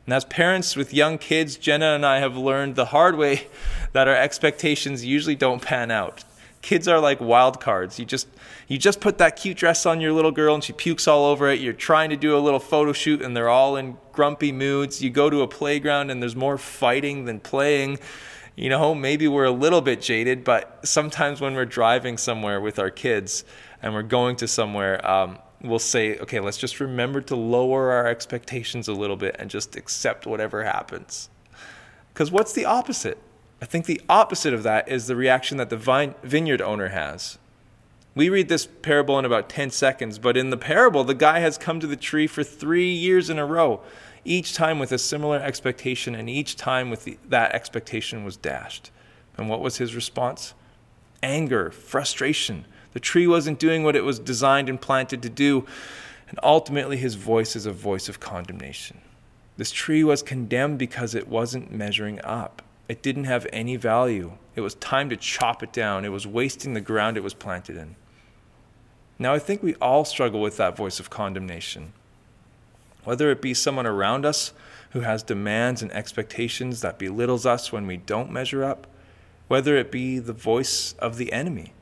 And 0.06 0.14
as 0.14 0.26
parents 0.26 0.76
with 0.76 0.94
young 0.94 1.20
kids, 1.20 1.56
Jenna 1.58 1.94
and 1.94 2.06
I 2.06 2.20
have 2.20 2.36
learned 2.36 2.76
the 2.76 2.86
hard 2.86 3.16
way 3.16 3.48
that 3.92 4.08
our 4.08 4.16
expectations 4.16 5.06
usually 5.06 5.36
don't 5.36 5.62
pan 5.62 5.92
out 5.92 6.24
kids 6.62 6.88
are 6.88 7.00
like 7.00 7.20
wild 7.22 7.62
cards. 7.62 8.00
You 8.00 8.06
just 8.06 8.28
you 8.68 8.78
just 8.78 9.00
put 9.00 9.18
that 9.18 9.36
cute 9.36 9.58
dress 9.58 9.86
on 9.86 10.02
your 10.02 10.14
little 10.14 10.32
girl 10.32 10.54
and 10.54 10.64
she 10.64 10.74
pukes 10.74 11.08
all 11.08 11.26
over 11.26 11.50
it. 11.50 11.60
You're 11.60 11.74
trying 11.74 12.10
to 12.10 12.16
do 12.16 12.38
a 12.38 12.40
little 12.40 12.60
photo 12.60 12.94
shoot 12.94 13.22
and 13.22 13.36
they're 13.36 13.50
all 13.50 13.78
in 13.78 13.98
grumpy 14.12 14.52
moods. 14.52 15.02
You 15.02 15.10
go 15.10 15.30
to 15.30 15.42
a 15.42 15.48
playground 15.48 16.12
and 16.12 16.22
there's 16.22 16.36
more 16.36 16.58
fighting 16.58 17.26
than 17.26 17.40
playing. 17.40 18.00
You 18.56 18.70
know, 18.70 18.94
maybe 18.94 19.28
we're 19.28 19.46
a 19.46 19.52
little 19.52 19.82
bit 19.82 20.02
jaded, 20.02 20.44
but 20.44 20.86
sometimes 20.86 21.40
when 21.40 21.56
we're 21.56 21.66
driving 21.66 22.18
somewhere 22.18 22.60
with 22.60 22.78
our 22.78 22.90
kids 22.90 23.46
and 23.82 23.94
we're 23.94 24.04
going 24.04 24.36
to 24.38 24.48
somewhere, 24.48 25.06
um, 25.10 25.40
we'll 25.62 25.80
say, 25.80 26.18
okay, 26.20 26.42
let's 26.42 26.58
just 26.58 26.82
remember 26.82 27.22
to 27.22 27.36
lower 27.36 27.92
our 27.92 28.08
expectations 28.08 28.90
a 28.90 28.94
little 28.94 29.16
bit 29.16 29.38
and 29.40 29.50
just 29.50 29.78
accept 29.78 30.28
whatever 30.28 30.64
happens. 30.64 31.30
Because 32.14 32.32
what's 32.32 32.52
the 32.52 32.66
opposite? 32.66 33.18
I 33.62 33.66
think 33.66 33.86
the 33.86 34.02
opposite 34.08 34.54
of 34.54 34.64
that 34.64 34.88
is 34.88 35.08
the 35.08 35.16
reaction 35.16 35.58
that 35.58 35.70
the 35.70 35.78
vine, 35.78 36.16
vineyard 36.24 36.62
owner 36.62 36.90
has. 36.90 37.38
We 38.16 38.30
read 38.30 38.50
this 38.50 38.66
parable 38.66 39.20
in 39.20 39.26
about 39.26 39.50
10 39.50 39.70
seconds, 39.72 40.18
but 40.18 40.38
in 40.38 40.50
the 40.50 40.58
parable, 40.58 41.04
the 41.04 41.14
guy 41.14 41.40
has 41.40 41.58
come 41.58 41.80
to 41.80 41.88
the 41.88 41.96
tree 41.96 42.28
for 42.28 42.44
three 42.44 42.92
years 42.92 43.30
in 43.30 43.38
a 43.38 43.46
row, 43.46 43.82
each 44.26 44.54
time 44.54 44.80
with 44.80 44.92
a 44.92 44.98
similar 44.98 45.38
expectation, 45.38 46.16
and 46.16 46.30
each 46.30 46.56
time 46.56 46.90
with 46.90 47.04
the, 47.04 47.18
that 47.28 47.54
expectation 47.54 48.24
was 48.24 48.38
dashed. 48.38 48.92
And 49.38 49.50
what 49.50 49.62
was 49.62 49.78
his 49.78 49.96
response? 49.96 50.54
Anger, 51.22 51.70
frustration. 51.72 52.66
The 52.94 53.00
tree 53.00 53.28
wasn't 53.28 53.60
doing 53.60 53.84
what 53.84 53.96
it 53.96 54.04
was 54.04 54.20
designed 54.20 54.70
and 54.70 54.82
planted 54.82 55.22
to 55.22 55.30
do, 55.30 55.66
and 56.30 56.40
ultimately 56.42 56.98
his 56.98 57.16
voice 57.16 57.56
is 57.56 57.66
a 57.66 57.72
voice 57.72 58.10
of 58.10 58.20
condemnation. 58.20 59.00
This 59.58 59.72
tree 59.72 60.04
was 60.04 60.24
condemned 60.24 60.80
because 60.80 61.14
it 61.14 61.28
wasn't 61.28 61.72
measuring 61.72 62.20
up. 62.24 62.62
It 62.90 63.04
didn't 63.04 63.26
have 63.26 63.46
any 63.54 63.76
value. 63.76 64.34
It 64.56 64.62
was 64.62 64.74
time 64.76 65.10
to 65.12 65.16
chop 65.16 65.62
it 65.62 65.72
down. 65.72 66.04
It 66.04 66.12
was 66.12 66.26
wasting 66.26 66.74
the 66.74 66.82
ground 66.82 67.16
it 67.16 67.24
was 67.24 67.36
planted 67.36 67.78
in. 67.78 67.96
Now, 69.20 69.34
I 69.34 69.40
think 69.40 69.62
we 69.62 69.76
all 69.76 70.04
struggle 70.06 70.42
with 70.42 70.58
that 70.58 70.76
voice 70.76 71.00
of 71.00 71.12
condemnation. 71.12 71.94
Whether 73.04 73.30
it 73.30 73.44
be 73.44 73.54
someone 73.54 73.86
around 73.86 74.26
us 74.26 74.54
who 74.90 75.02
has 75.02 75.22
demands 75.22 75.84
and 75.84 75.92
expectations 75.92 76.82
that 76.82 76.98
belittles 76.98 77.46
us 77.46 77.72
when 77.72 77.86
we 77.86 77.98
don't 77.98 78.32
measure 78.32 78.64
up, 78.64 78.88
whether 79.48 79.78
it 79.78 79.92
be 79.92 80.18
the 80.18 80.34
voice 80.34 80.94
of 80.94 81.18
the 81.18 81.32
enemy, 81.32 81.74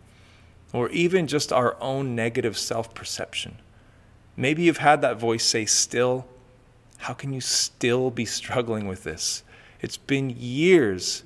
or 0.73 0.89
even 0.89 1.25
just 1.25 1.53
our 1.53 1.77
own 1.81 2.15
negative 2.15 2.57
self 2.57 2.93
perception. 2.93 3.59
Maybe 4.35 4.63
you've 4.63 4.77
had 4.77 5.01
that 5.01 5.19
voice 5.19 5.45
say, 5.45 5.65
Still, 5.65 6.27
how 6.97 7.13
can 7.13 7.31
you 7.31 7.41
still 7.41 8.11
be 8.11 8.25
struggling 8.25 8.87
with 8.87 9.03
this? 9.03 9.43
It's 9.81 9.98
been 9.98 10.29
years. 10.38 11.24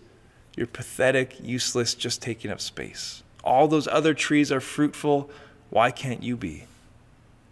You're 0.55 0.67
pathetic, 0.67 1.37
useless, 1.41 1.93
just 1.93 2.21
taking 2.21 2.51
up 2.51 2.59
space. 2.59 3.23
All 3.43 3.67
those 3.67 3.87
other 3.87 4.13
trees 4.13 4.51
are 4.51 4.59
fruitful. 4.59 5.29
Why 5.69 5.91
can't 5.91 6.21
you 6.21 6.35
be? 6.35 6.65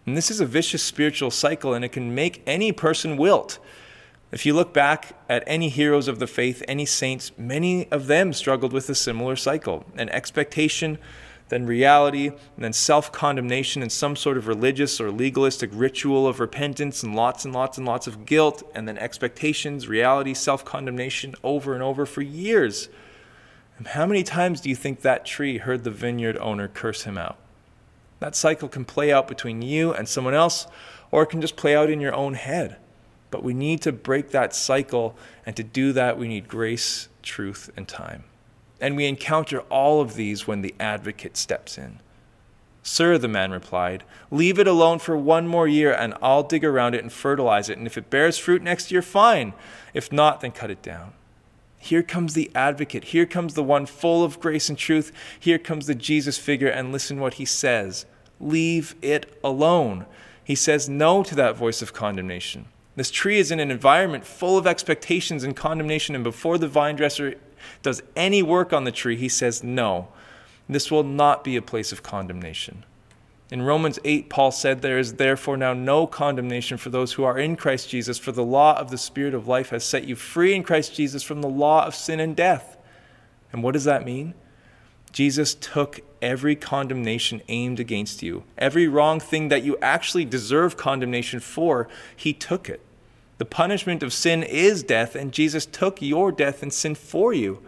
And 0.06 0.16
this 0.16 0.30
is 0.30 0.40
a 0.40 0.46
vicious 0.46 0.82
spiritual 0.82 1.30
cycle, 1.30 1.74
and 1.74 1.84
it 1.84 1.92
can 1.92 2.14
make 2.14 2.42
any 2.46 2.72
person 2.72 3.16
wilt. 3.16 3.58
If 4.32 4.46
you 4.46 4.54
look 4.54 4.72
back 4.72 5.16
at 5.28 5.42
any 5.46 5.68
heroes 5.68 6.06
of 6.06 6.20
the 6.20 6.26
faith, 6.26 6.62
any 6.68 6.86
saints, 6.86 7.32
many 7.36 7.90
of 7.90 8.06
them 8.06 8.32
struggled 8.32 8.72
with 8.72 8.88
a 8.88 8.94
similar 8.94 9.36
cycle 9.36 9.84
an 9.96 10.08
expectation 10.10 10.98
then 11.50 11.66
reality, 11.66 12.28
and 12.28 12.38
then 12.64 12.72
self 12.72 13.12
condemnation 13.12 13.82
and 13.82 13.92
some 13.92 14.16
sort 14.16 14.38
of 14.38 14.46
religious 14.46 15.00
or 15.00 15.10
legalistic 15.10 15.68
ritual 15.72 16.26
of 16.26 16.40
repentance, 16.40 17.02
and 17.02 17.14
lots 17.14 17.44
and 17.44 17.52
lots 17.52 17.76
and 17.76 17.86
lots 17.86 18.06
of 18.06 18.24
guilt, 18.24 18.62
and 18.74 18.88
then 18.88 18.96
expectations, 18.96 19.86
reality, 19.86 20.32
self 20.32 20.64
condemnation 20.64 21.34
over 21.44 21.74
and 21.74 21.82
over 21.82 22.06
for 22.06 22.22
years. 22.22 22.88
And 23.78 23.88
how 23.88 24.06
many 24.06 24.22
times 24.22 24.60
do 24.60 24.68
you 24.68 24.76
think 24.76 25.00
that 25.00 25.26
tree 25.26 25.58
heard 25.58 25.84
the 25.84 25.90
vineyard 25.90 26.38
owner 26.38 26.68
curse 26.68 27.02
him 27.02 27.18
out? 27.18 27.36
That 28.20 28.36
cycle 28.36 28.68
can 28.68 28.84
play 28.84 29.12
out 29.12 29.26
between 29.26 29.60
you 29.60 29.92
and 29.92 30.08
someone 30.08 30.34
else, 30.34 30.66
or 31.10 31.24
it 31.24 31.30
can 31.30 31.40
just 31.40 31.56
play 31.56 31.74
out 31.74 31.90
in 31.90 32.00
your 32.00 32.14
own 32.14 32.34
head. 32.34 32.76
But 33.30 33.42
we 33.42 33.54
need 33.54 33.82
to 33.82 33.92
break 33.92 34.30
that 34.30 34.54
cycle, 34.54 35.16
and 35.44 35.56
to 35.56 35.64
do 35.64 35.92
that, 35.94 36.16
we 36.18 36.28
need 36.28 36.46
grace, 36.46 37.08
truth, 37.22 37.70
and 37.76 37.88
time. 37.88 38.24
And 38.80 38.96
we 38.96 39.06
encounter 39.06 39.60
all 39.70 40.00
of 40.00 40.14
these 40.14 40.46
when 40.46 40.62
the 40.62 40.74
advocate 40.80 41.36
steps 41.36 41.76
in. 41.76 41.98
Sir, 42.82 43.18
the 43.18 43.28
man 43.28 43.50
replied, 43.50 44.04
leave 44.30 44.58
it 44.58 44.66
alone 44.66 44.98
for 44.98 45.16
one 45.16 45.46
more 45.46 45.68
year, 45.68 45.92
and 45.92 46.14
I'll 46.22 46.42
dig 46.42 46.64
around 46.64 46.94
it 46.94 47.02
and 47.02 47.12
fertilize 47.12 47.68
it. 47.68 47.76
And 47.76 47.86
if 47.86 47.98
it 47.98 48.08
bears 48.08 48.38
fruit 48.38 48.62
next 48.62 48.90
year, 48.90 49.02
fine. 49.02 49.52
If 49.92 50.10
not, 50.10 50.40
then 50.40 50.52
cut 50.52 50.70
it 50.70 50.80
down. 50.80 51.12
Here 51.78 52.02
comes 52.02 52.34
the 52.34 52.50
advocate. 52.54 53.04
Here 53.04 53.26
comes 53.26 53.54
the 53.54 53.62
one 53.62 53.86
full 53.86 54.24
of 54.24 54.40
grace 54.40 54.68
and 54.68 54.78
truth. 54.78 55.12
Here 55.38 55.58
comes 55.58 55.86
the 55.86 55.94
Jesus 55.94 56.38
figure, 56.38 56.68
and 56.68 56.92
listen 56.92 57.20
what 57.20 57.34
he 57.34 57.44
says 57.44 58.06
Leave 58.38 58.94
it 59.02 59.38
alone. 59.44 60.06
He 60.42 60.54
says 60.54 60.88
no 60.88 61.22
to 61.22 61.34
that 61.34 61.56
voice 61.56 61.82
of 61.82 61.92
condemnation. 61.92 62.66
This 62.96 63.10
tree 63.10 63.38
is 63.38 63.50
in 63.50 63.60
an 63.60 63.70
environment 63.70 64.26
full 64.26 64.58
of 64.58 64.66
expectations 64.66 65.44
and 65.44 65.54
condemnation, 65.54 66.14
and 66.14 66.24
before 66.24 66.58
the 66.58 66.68
vine 66.68 66.96
dresser 66.96 67.34
does 67.82 68.02
any 68.16 68.42
work 68.42 68.72
on 68.72 68.84
the 68.84 68.92
tree, 68.92 69.16
he 69.16 69.28
says 69.28 69.62
no. 69.62 70.08
This 70.68 70.90
will 70.90 71.02
not 71.02 71.42
be 71.42 71.56
a 71.56 71.62
place 71.62 71.92
of 71.92 72.02
condemnation. 72.02 72.84
In 73.50 73.62
Romans 73.62 73.98
8, 74.04 74.30
Paul 74.30 74.52
said, 74.52 74.80
There 74.80 74.98
is 74.98 75.14
therefore 75.14 75.56
now 75.56 75.74
no 75.74 76.06
condemnation 76.06 76.78
for 76.78 76.90
those 76.90 77.14
who 77.14 77.24
are 77.24 77.38
in 77.38 77.56
Christ 77.56 77.88
Jesus, 77.88 78.16
for 78.16 78.30
the 78.30 78.44
law 78.44 78.78
of 78.78 78.90
the 78.90 78.98
Spirit 78.98 79.34
of 79.34 79.48
life 79.48 79.70
has 79.70 79.84
set 79.84 80.04
you 80.04 80.14
free 80.14 80.54
in 80.54 80.62
Christ 80.62 80.94
Jesus 80.94 81.24
from 81.24 81.42
the 81.42 81.48
law 81.48 81.84
of 81.84 81.96
sin 81.96 82.20
and 82.20 82.36
death. 82.36 82.76
And 83.52 83.64
what 83.64 83.72
does 83.72 83.84
that 83.84 84.04
mean? 84.04 84.34
Jesus 85.12 85.54
took 85.54 86.00
every 86.22 86.54
condemnation 86.54 87.42
aimed 87.48 87.80
against 87.80 88.22
you, 88.22 88.44
every 88.56 88.86
wrong 88.86 89.18
thing 89.18 89.48
that 89.48 89.64
you 89.64 89.76
actually 89.82 90.24
deserve 90.24 90.76
condemnation 90.76 91.40
for, 91.40 91.88
he 92.14 92.32
took 92.32 92.68
it. 92.68 92.80
The 93.40 93.46
punishment 93.46 94.02
of 94.02 94.12
sin 94.12 94.42
is 94.42 94.82
death, 94.82 95.14
and 95.14 95.32
Jesus 95.32 95.64
took 95.64 96.02
your 96.02 96.30
death 96.30 96.62
and 96.62 96.70
sin 96.70 96.94
for 96.94 97.32
you. 97.32 97.62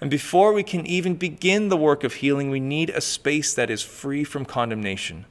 And 0.00 0.10
before 0.10 0.52
we 0.52 0.64
can 0.64 0.84
even 0.86 1.14
begin 1.14 1.68
the 1.68 1.76
work 1.76 2.02
of 2.02 2.14
healing, 2.14 2.50
we 2.50 2.58
need 2.58 2.90
a 2.90 3.00
space 3.00 3.54
that 3.54 3.70
is 3.70 3.80
free 3.80 4.24
from 4.24 4.44
condemnation. 4.44 5.24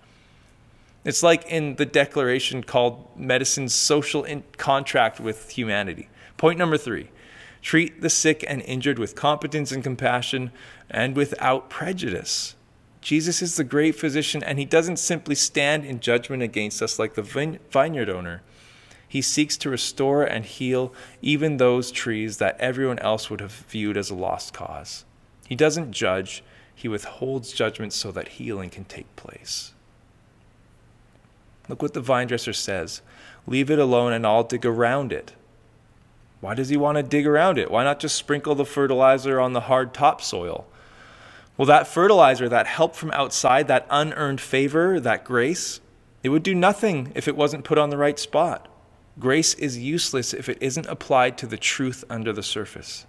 It's 1.03 1.21
like 1.21 1.45
in 1.47 1.75
the 1.75 1.85
declaration 1.85 2.63
called 2.63 3.09
Medicine's 3.17 3.73
Social 3.73 4.25
Contract 4.55 5.19
with 5.19 5.49
Humanity. 5.49 6.07
Point 6.37 6.57
number 6.57 6.77
three 6.77 7.09
treat 7.61 7.99
the 7.99 8.09
sick 8.09 8.45
and 8.47 8.61
injured 8.61 8.99
with 8.99 9.15
competence 9.15 9.73
and 9.73 9.83
compassion 9.83 10.53
and 10.89 11.13
without 11.13 11.69
prejudice. 11.69 12.55
Jesus 13.01 13.41
is 13.41 13.57
the 13.57 13.65
great 13.65 13.95
physician, 13.95 14.41
and 14.43 14.59
he 14.59 14.65
doesn't 14.65 14.95
simply 14.95 15.35
stand 15.35 15.83
in 15.83 15.99
judgment 15.99 16.41
against 16.41 16.81
us 16.81 16.97
like 16.97 17.15
the 17.15 17.59
vineyard 17.69 18.09
owner. 18.09 18.43
He 19.13 19.21
seeks 19.21 19.57
to 19.57 19.69
restore 19.69 20.23
and 20.23 20.43
heal 20.43 20.91
even 21.21 21.57
those 21.57 21.91
trees 21.91 22.37
that 22.37 22.59
everyone 22.59 22.97
else 22.97 23.29
would 23.29 23.41
have 23.41 23.51
viewed 23.51 23.95
as 23.95 24.09
a 24.09 24.15
lost 24.15 24.55
cause. 24.55 25.05
He 25.47 25.53
doesn't 25.53 25.91
judge, 25.91 26.43
he 26.73 26.87
withholds 26.87 27.53
judgment 27.53 27.93
so 27.93 28.11
that 28.11 28.27
healing 28.27 28.71
can 28.71 28.85
take 28.85 29.15
place. 29.15 29.73
Look 31.69 31.83
what 31.83 31.93
the 31.93 32.01
vine 32.01 32.25
dresser 32.25 32.53
says 32.53 33.03
Leave 33.45 33.69
it 33.69 33.77
alone 33.77 34.13
and 34.13 34.25
I'll 34.25 34.45
dig 34.45 34.65
around 34.65 35.13
it. 35.13 35.33
Why 36.41 36.55
does 36.55 36.69
he 36.69 36.77
want 36.77 36.95
to 36.95 37.03
dig 37.03 37.27
around 37.27 37.59
it? 37.59 37.69
Why 37.69 37.83
not 37.83 37.99
just 37.99 38.15
sprinkle 38.15 38.55
the 38.55 38.65
fertilizer 38.65 39.39
on 39.39 39.53
the 39.53 39.67
hard 39.69 39.93
topsoil? 39.93 40.65
Well, 41.55 41.67
that 41.67 41.85
fertilizer, 41.85 42.49
that 42.49 42.65
help 42.65 42.95
from 42.95 43.11
outside, 43.11 43.67
that 43.67 43.85
unearned 43.91 44.41
favor, 44.41 44.99
that 44.99 45.23
grace, 45.23 45.81
it 46.23 46.29
would 46.29 46.41
do 46.41 46.55
nothing 46.55 47.11
if 47.13 47.27
it 47.27 47.37
wasn't 47.37 47.63
put 47.63 47.77
on 47.77 47.91
the 47.91 47.97
right 47.97 48.17
spot. 48.17 48.69
Grace 49.19 49.53
is 49.53 49.77
useless 49.77 50.33
if 50.33 50.49
it 50.49 50.57
isn't 50.59 50.87
applied 50.87 51.37
to 51.37 51.45
the 51.45 51.57
truth 51.57 52.03
under 52.09 52.33
the 52.33 52.43
surface. 52.43 53.05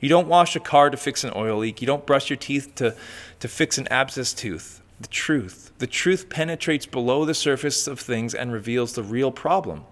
You 0.00 0.08
don't 0.08 0.28
wash 0.28 0.56
a 0.56 0.60
car 0.60 0.90
to 0.90 0.96
fix 0.96 1.24
an 1.24 1.32
oil 1.34 1.58
leak. 1.58 1.80
You 1.80 1.86
don't 1.86 2.06
brush 2.06 2.30
your 2.30 2.36
teeth 2.36 2.74
to, 2.76 2.96
to 3.40 3.48
fix 3.48 3.78
an 3.78 3.88
abscess 3.88 4.32
tooth. 4.34 4.80
The 5.00 5.08
truth. 5.08 5.72
The 5.78 5.86
truth 5.86 6.28
penetrates 6.28 6.86
below 6.86 7.24
the 7.24 7.34
surface 7.34 7.86
of 7.86 7.98
things 8.00 8.34
and 8.34 8.52
reveals 8.52 8.92
the 8.92 9.02
real 9.02 9.30
problem. 9.30 9.84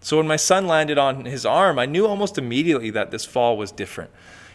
So 0.00 0.18
when 0.18 0.28
my 0.28 0.36
son 0.36 0.66
landed 0.68 0.98
on 0.98 1.24
his 1.24 1.46
arm, 1.46 1.78
I 1.78 1.86
knew 1.86 2.06
almost 2.06 2.38
immediately 2.38 2.90
that 2.90 3.10
this 3.10 3.24
fall 3.24 3.56
was 3.56 3.72
different. 3.72 4.10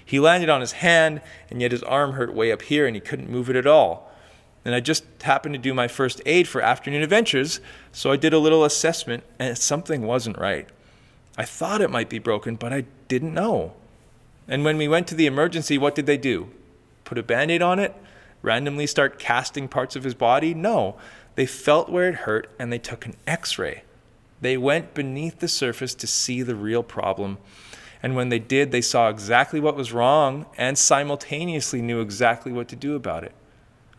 He 0.06 0.20
landed 0.20 0.50
on 0.50 0.62
his 0.62 0.74
hand, 0.74 1.22
and 1.50 1.62
yet 1.62 1.72
his 1.72 1.84
arm 1.84 2.14
hurt 2.14 2.34
way 2.34 2.52
up 2.52 2.62
here 2.62 2.86
and 2.86 2.96
he 2.96 3.02
couldn't 3.02 3.30
move 3.30 3.50
it 3.50 3.56
at 3.56 3.68
all. 3.68 4.11
And 4.64 4.76
I 4.76 4.80
just 4.80 5.04
happened 5.22 5.54
to 5.54 5.60
do 5.60 5.74
my 5.74 5.88
first 5.88 6.22
aid 6.26 6.48
for 6.48 6.62
afternoon 6.62 7.02
adventures, 7.02 7.60
so 7.92 8.12
I 8.12 8.16
did 8.16 8.34
a 8.34 8.40
little 8.40 8.64
assessment 8.64 9.24
and 9.40 9.58
something 9.58 10.04
wasn't 10.04 10.38
right. 10.38 10.68
I 11.38 11.46
thought 11.46 11.82
it 11.82 11.90
might 11.90 12.10
be 12.10 12.20
broken, 12.20 12.56
but 12.56 12.72
I 12.72 12.86
didn't 13.08 13.34
know. 13.34 13.74
And 14.48 14.64
when 14.64 14.78
we 14.78 14.88
went 14.88 15.08
to 15.08 15.16
the 15.16 15.26
emergency, 15.26 15.78
what 15.78 15.96
did 15.96 16.06
they 16.06 16.18
do? 16.18 16.50
Put 17.06 17.18
a 17.18 17.24
band 17.24 17.52
aid 17.52 17.62
on 17.62 17.80
it? 17.80 17.96
Randomly 18.42 18.88
start 18.88 19.20
casting 19.20 19.68
parts 19.68 19.96
of 19.96 20.04
his 20.04 20.14
body? 20.14 20.54
No. 20.54 20.98
They 21.36 21.46
felt 21.46 21.90
where 21.90 22.10
it 22.10 22.16
hurt 22.16 22.50
and 22.60 22.72
they 22.72 22.80
took 22.80 23.06
an 23.06 23.16
x 23.26 23.58
ray. 23.58 23.84
They 24.42 24.58
went 24.58 24.94
beneath 24.94 25.40
the 25.40 25.48
surface 25.48 25.96
to 25.96 26.08
see 26.08 26.42
the 26.42 26.56
real 26.56 26.84
problem. 26.84 27.38
And 28.04 28.16
when 28.16 28.30
they 28.30 28.40
did, 28.40 28.72
they 28.72 28.82
saw 28.82 29.10
exactly 29.10 29.60
what 29.60 29.76
was 29.76 29.94
wrong 29.94 30.48
and 30.58 30.78
simultaneously 30.78 31.82
knew 31.82 32.02
exactly 32.02 32.52
what 32.52 32.68
to 32.70 32.76
do 32.76 32.96
about 32.96 33.24
it. 33.24 33.34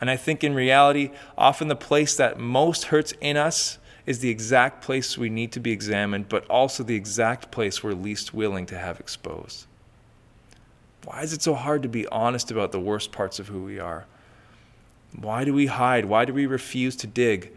And 0.02 0.11
I 0.11 0.16
think 0.16 0.42
in 0.42 0.52
reality, 0.52 1.12
often 1.38 1.68
the 1.68 1.76
place 1.76 2.16
that 2.16 2.37
most 2.37 2.87
hurts 2.87 3.14
in 3.21 3.37
us 3.37 3.78
is 4.04 4.18
the 4.18 4.30
exact 4.30 4.82
place 4.82 5.16
we 5.16 5.30
need 5.30 5.52
to 5.52 5.61
be 5.61 5.71
examined, 5.71 6.28
but 6.28 6.44
also 6.49 6.82
the 6.82 6.97
exact 6.97 7.52
place 7.52 7.85
we're 7.85 7.92
least 7.92 8.35
willing 8.35 8.66
to 8.66 8.76
have 8.76 8.99
exposed. 8.99 9.66
Why 11.04 11.23
is 11.23 11.32
it 11.32 11.40
so 11.40 11.54
hard 11.54 11.85
to 11.85 11.88
be 11.88 12.09
honest 12.09 12.50
about 12.50 12.73
the 12.73 12.80
worst 12.80 13.12
parts 13.12 13.38
of 13.38 13.47
who 13.47 13.62
we 13.62 13.78
are? 13.78 14.06
Why 15.21 15.44
do 15.44 15.54
we 15.54 15.66
hide? 15.66 16.06
Why 16.06 16.25
do 16.25 16.35
we 16.35 16.47
refuse 16.47 16.97
to 16.97 17.06
dig? 17.06 17.52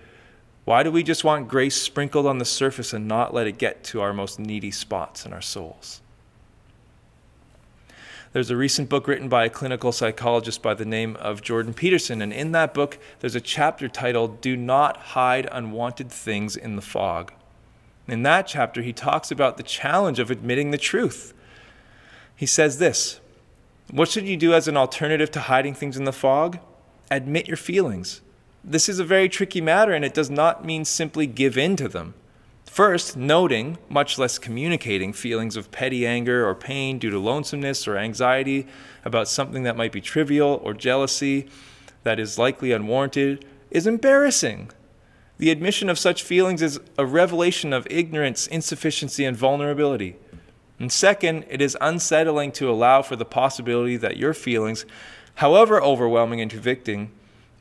Why 0.65 0.83
do 0.83 0.91
we 0.91 1.01
just 1.01 1.23
want 1.23 1.47
grace 1.47 1.75
sprinkled 1.75 2.27
on 2.27 2.37
the 2.37 2.45
surface 2.45 2.93
and 2.93 3.07
not 3.07 3.33
let 3.33 3.47
it 3.47 3.57
get 3.57 3.83
to 3.85 4.01
our 4.01 4.13
most 4.13 4.37
needy 4.37 4.69
spots 4.69 5.25
in 5.25 5.33
our 5.33 5.41
souls? 5.41 5.99
There's 8.35 8.51
a 8.51 8.57
recent 8.57 8.89
book 8.89 9.07
written 9.07 9.29
by 9.29 9.45
a 9.45 9.49
clinical 9.49 9.93
psychologist 9.93 10.61
by 10.61 10.73
the 10.73 10.83
name 10.83 11.15
of 11.21 11.41
Jordan 11.41 11.73
Peterson, 11.73 12.21
and 12.21 12.33
in 12.33 12.51
that 12.51 12.73
book, 12.73 12.99
there's 13.21 13.33
a 13.33 13.39
chapter 13.39 13.87
titled 13.87 14.41
Do 14.41 14.57
Not 14.57 14.97
Hide 14.97 15.47
Unwanted 15.53 16.11
Things 16.11 16.57
in 16.57 16.75
the 16.75 16.81
Fog. 16.81 17.31
In 18.09 18.23
that 18.23 18.45
chapter, 18.45 18.81
he 18.81 18.91
talks 18.91 19.31
about 19.31 19.55
the 19.55 19.63
challenge 19.63 20.19
of 20.19 20.29
admitting 20.29 20.71
the 20.71 20.77
truth. 20.77 21.33
He 22.35 22.45
says 22.45 22.77
this 22.77 23.21
What 23.89 24.09
should 24.09 24.27
you 24.27 24.35
do 24.35 24.53
as 24.53 24.67
an 24.67 24.75
alternative 24.75 25.31
to 25.31 25.39
hiding 25.39 25.73
things 25.73 25.95
in 25.95 26.03
the 26.03 26.11
fog? 26.11 26.59
Admit 27.09 27.47
your 27.47 27.55
feelings. 27.55 28.19
This 28.65 28.89
is 28.89 28.99
a 28.99 29.05
very 29.05 29.29
tricky 29.29 29.61
matter, 29.61 29.93
and 29.93 30.03
it 30.03 30.13
does 30.13 30.29
not 30.29 30.65
mean 30.65 30.83
simply 30.83 31.25
give 31.25 31.57
in 31.57 31.77
to 31.77 31.87
them. 31.87 32.15
First, 32.75 33.15
noting, 33.15 33.77
much 33.87 34.17
less 34.17 34.37
communicating, 34.37 35.13
feelings 35.13 35.55
of 35.55 35.71
petty 35.71 36.05
anger 36.05 36.45
or 36.45 36.53
pain 36.53 36.99
due 36.99 37.09
to 37.09 37.17
lonesomeness 37.17 37.87
or 37.87 37.97
anxiety 37.97 38.67
about 39.05 39.29
something 39.29 39.63
that 39.63 39.77
might 39.77 39.93
be 39.93 40.01
trivial 40.01 40.59
or 40.61 40.73
jealousy 40.73 41.47
that 42.03 42.19
is 42.19 42.37
likely 42.37 42.73
unwarranted 42.73 43.45
is 43.71 43.87
embarrassing. 43.87 44.71
The 45.37 45.51
admission 45.51 45.89
of 45.89 45.97
such 45.97 46.23
feelings 46.23 46.61
is 46.61 46.81
a 46.97 47.05
revelation 47.05 47.71
of 47.71 47.87
ignorance, 47.89 48.45
insufficiency, 48.45 49.23
and 49.23 49.37
vulnerability. 49.37 50.17
And 50.77 50.91
second, 50.91 51.45
it 51.47 51.61
is 51.61 51.77
unsettling 51.79 52.51
to 52.51 52.69
allow 52.69 53.03
for 53.03 53.15
the 53.15 53.23
possibility 53.23 53.95
that 53.95 54.17
your 54.17 54.33
feelings, 54.33 54.85
however 55.35 55.81
overwhelming 55.81 56.41
and 56.41 56.51
convicting, 56.51 57.11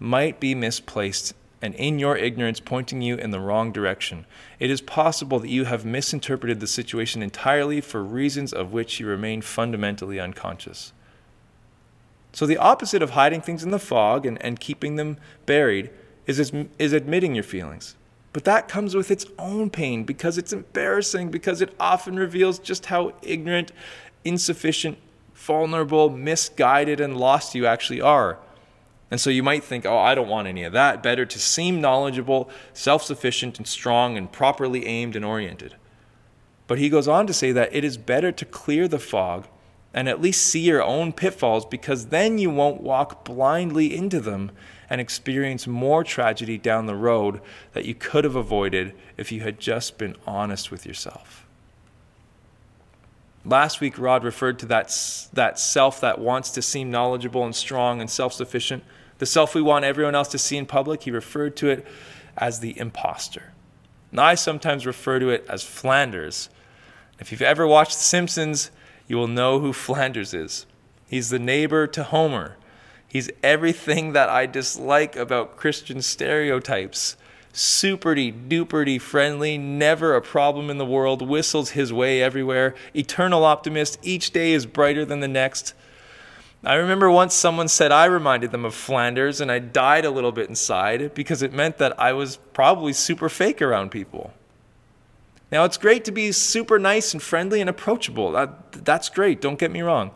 might 0.01 0.41
be 0.41 0.57
misplaced 0.57 1.35
and 1.65 1.75
in 1.77 1.99
your 1.99 2.15
ignorance 2.15 2.61
pointing 2.61 3.01
you 3.01 3.17
in 3.17 3.31
the 3.31 3.41
wrong 3.41 3.73
direction. 3.73 4.27
It 4.61 4.71
is 4.71 4.83
possible 4.83 5.39
that 5.39 5.49
you 5.49 5.65
have 5.65 5.83
misinterpreted 5.83 6.61
the 6.61 6.67
situation 6.67 7.23
entirely 7.23 7.81
for 7.81 8.05
reasons 8.05 8.53
of 8.53 8.75
which 8.75 9.01
you 9.01 9.07
remain 9.07 9.41
fundamentally 9.41 10.21
unconscious. 10.21 10.93
So, 12.35 12.45
the 12.45 12.59
opposite 12.59 13.01
of 13.01 13.11
hiding 13.11 13.41
things 13.41 13.65
in 13.65 13.71
the 13.71 13.79
fog 13.79 14.27
and, 14.27 14.37
and 14.45 14.61
keeping 14.61 14.97
them 14.97 15.17
buried 15.47 15.89
is, 16.27 16.53
is 16.79 16.93
admitting 16.93 17.35
your 17.35 17.45
feelings. 17.45 17.97
But 18.35 18.45
that 18.45 18.69
comes 18.69 18.95
with 18.95 19.11
its 19.11 19.25
own 19.39 19.71
pain 19.71 20.05
because 20.05 20.37
it's 20.37 20.53
embarrassing, 20.53 21.31
because 21.31 21.63
it 21.63 21.75
often 21.81 22.17
reveals 22.17 22.59
just 22.59 22.87
how 22.87 23.15
ignorant, 23.23 23.73
insufficient, 24.23 24.99
vulnerable, 25.33 26.11
misguided, 26.11 27.01
and 27.01 27.17
lost 27.17 27.55
you 27.55 27.65
actually 27.65 28.03
are. 28.03 28.39
And 29.15 29.21
so 29.21 29.31
you 29.31 29.45
might 29.45 29.63
think, 29.63 29.87
oh, 29.87 29.97
I 29.97 30.17
don't 30.17 30.27
want 30.27 30.49
any 30.49 30.65
of 30.65 30.73
that. 30.73 31.01
Better 31.01 31.25
to 31.25 31.39
seem 31.39 31.81
knowledgeable, 31.81 32.51
self 32.73 33.05
sufficient, 33.05 33.59
and 33.59 33.69
strong, 33.69 34.19
and 34.19 34.33
properly 34.33 34.87
aimed 34.87 35.15
and 35.15 35.25
oriented. 35.25 35.77
But 36.67 36.79
he 36.79 36.89
goes 36.89 37.07
on 37.07 37.29
to 37.29 37.33
say 37.33 37.53
that 37.53 37.73
it 37.73 37.85
is 37.85 37.97
better 37.97 38.33
to 38.33 38.45
clear 38.45 38.89
the 38.89 38.99
fog 38.99 39.47
and 39.93 40.09
at 40.09 40.21
least 40.21 40.45
see 40.45 40.63
your 40.63 40.83
own 40.83 41.13
pitfalls 41.13 41.65
because 41.65 42.07
then 42.07 42.39
you 42.39 42.51
won't 42.51 42.81
walk 42.81 43.25
blindly 43.25 43.95
into 43.95 44.19
them 44.19 44.51
and 44.91 45.01
experience 45.01 45.69
more 45.69 46.03
tragedy 46.03 46.59
down 46.59 46.87
the 46.87 46.97
road 46.97 47.41
that 47.73 47.85
you 47.85 47.95
could 47.95 48.25
have 48.25 48.35
avoided 48.35 48.95
if 49.17 49.31
you 49.31 49.43
had 49.43 49.61
just 49.61 49.97
been 49.97 50.17
honest 50.27 50.73
with 50.73 50.85
yourself. 50.85 51.47
Last 53.45 53.81
week, 53.81 53.97
Rod 53.97 54.25
referred 54.25 54.59
to 54.59 54.67
that, 54.67 54.89
that 55.35 55.61
self 55.61 56.01
that 56.01 56.19
wants 56.19 56.51
to 56.51 56.61
seem 56.63 56.91
knowledgeable 56.91 57.45
and 57.45 57.55
strong 57.55 58.01
and 58.01 58.11
self 58.11 58.33
sufficient, 58.33 58.83
the 59.19 59.27
self 59.27 59.55
we 59.55 59.63
want 59.63 59.85
everyone 59.85 60.15
else 60.15 60.29
to 60.29 60.39
see 60.39 60.57
in 60.57 60.67
public. 60.67 61.03
He 61.03 61.11
referred 61.11 61.57
to 61.57 61.71
it 61.71 61.87
as 62.37 62.61
the 62.61 62.79
imposter. 62.79 63.53
And 64.11 64.21
I 64.21 64.35
sometimes 64.35 64.87
refer 64.87 65.19
to 65.19 65.31
it 65.31 65.47
as 65.49 65.63
Flanders. 65.63 66.49
If 67.19 67.31
you've 67.31 67.43
ever 67.43 67.67
watched 67.67 67.97
The 67.97 68.05
Simpsons, 68.05 68.71
you 69.07 69.17
will 69.17 69.29
know 69.29 69.61
who 69.61 69.73
Flanders 69.73 70.35
is. 70.35 70.67
He's 71.07 71.31
the 71.31 71.39
neighbor 71.39 71.87
to 71.89 72.03
Homer. 72.03 72.57
He's 73.07 73.31
everything 73.43 74.13
that 74.13 74.29
I 74.29 74.47
dislike 74.47 75.15
about 75.15 75.57
Christian 75.57 76.03
stereotypes 76.03 77.17
superdy 77.55 78.49
duperdy 78.49 79.01
friendly, 79.01 79.57
never 79.57 80.17
a 80.17 80.21
problem 80.21 80.69
in 80.69 80.77
the 80.77 80.85
world, 80.85 81.27
whistles 81.27 81.71
his 81.71 81.93
way 81.93 82.21
everywhere, 82.21 82.75
eternal 82.95 83.45
optimist, 83.45 83.97
each 84.03 84.33
day 84.33 84.53
is 84.53 84.67
brighter 84.67 85.05
than 85.05 85.21
the 85.21 85.29
next. 85.29 85.73
I 86.67 86.77
remember 86.77 87.11
once 87.11 87.35
someone 87.35 87.69
said 87.69 87.93
I 87.93 88.07
reminded 88.07 88.51
them 88.51 88.65
of 88.65 88.75
Flanders, 88.75 89.41
and 89.41 89.53
I 89.53 89.59
died 89.59 90.05
a 90.05 90.11
little 90.11 90.33
bit 90.33 90.49
inside 90.49 91.15
because 91.15 91.43
it 91.43 91.53
meant 91.53 91.77
that 91.79 91.99
I 92.01 92.15
was 92.15 92.37
probably 92.55 92.93
super 92.95 93.29
fake 93.29 93.61
around 93.61 93.91
people. 93.91 94.33
Now, 95.53 95.65
it's 95.65 95.77
great 95.77 96.05
to 96.07 96.13
be 96.13 96.33
super 96.33 96.79
nice 96.79 97.13
and 97.13 97.23
friendly 97.23 97.61
and 97.61 97.69
approachable. 97.69 98.33
That, 98.33 98.73
that's 98.73 99.09
great, 99.11 99.41
don't 99.41 99.59
get 99.59 99.71
me 99.71 99.83
wrong. 99.83 100.11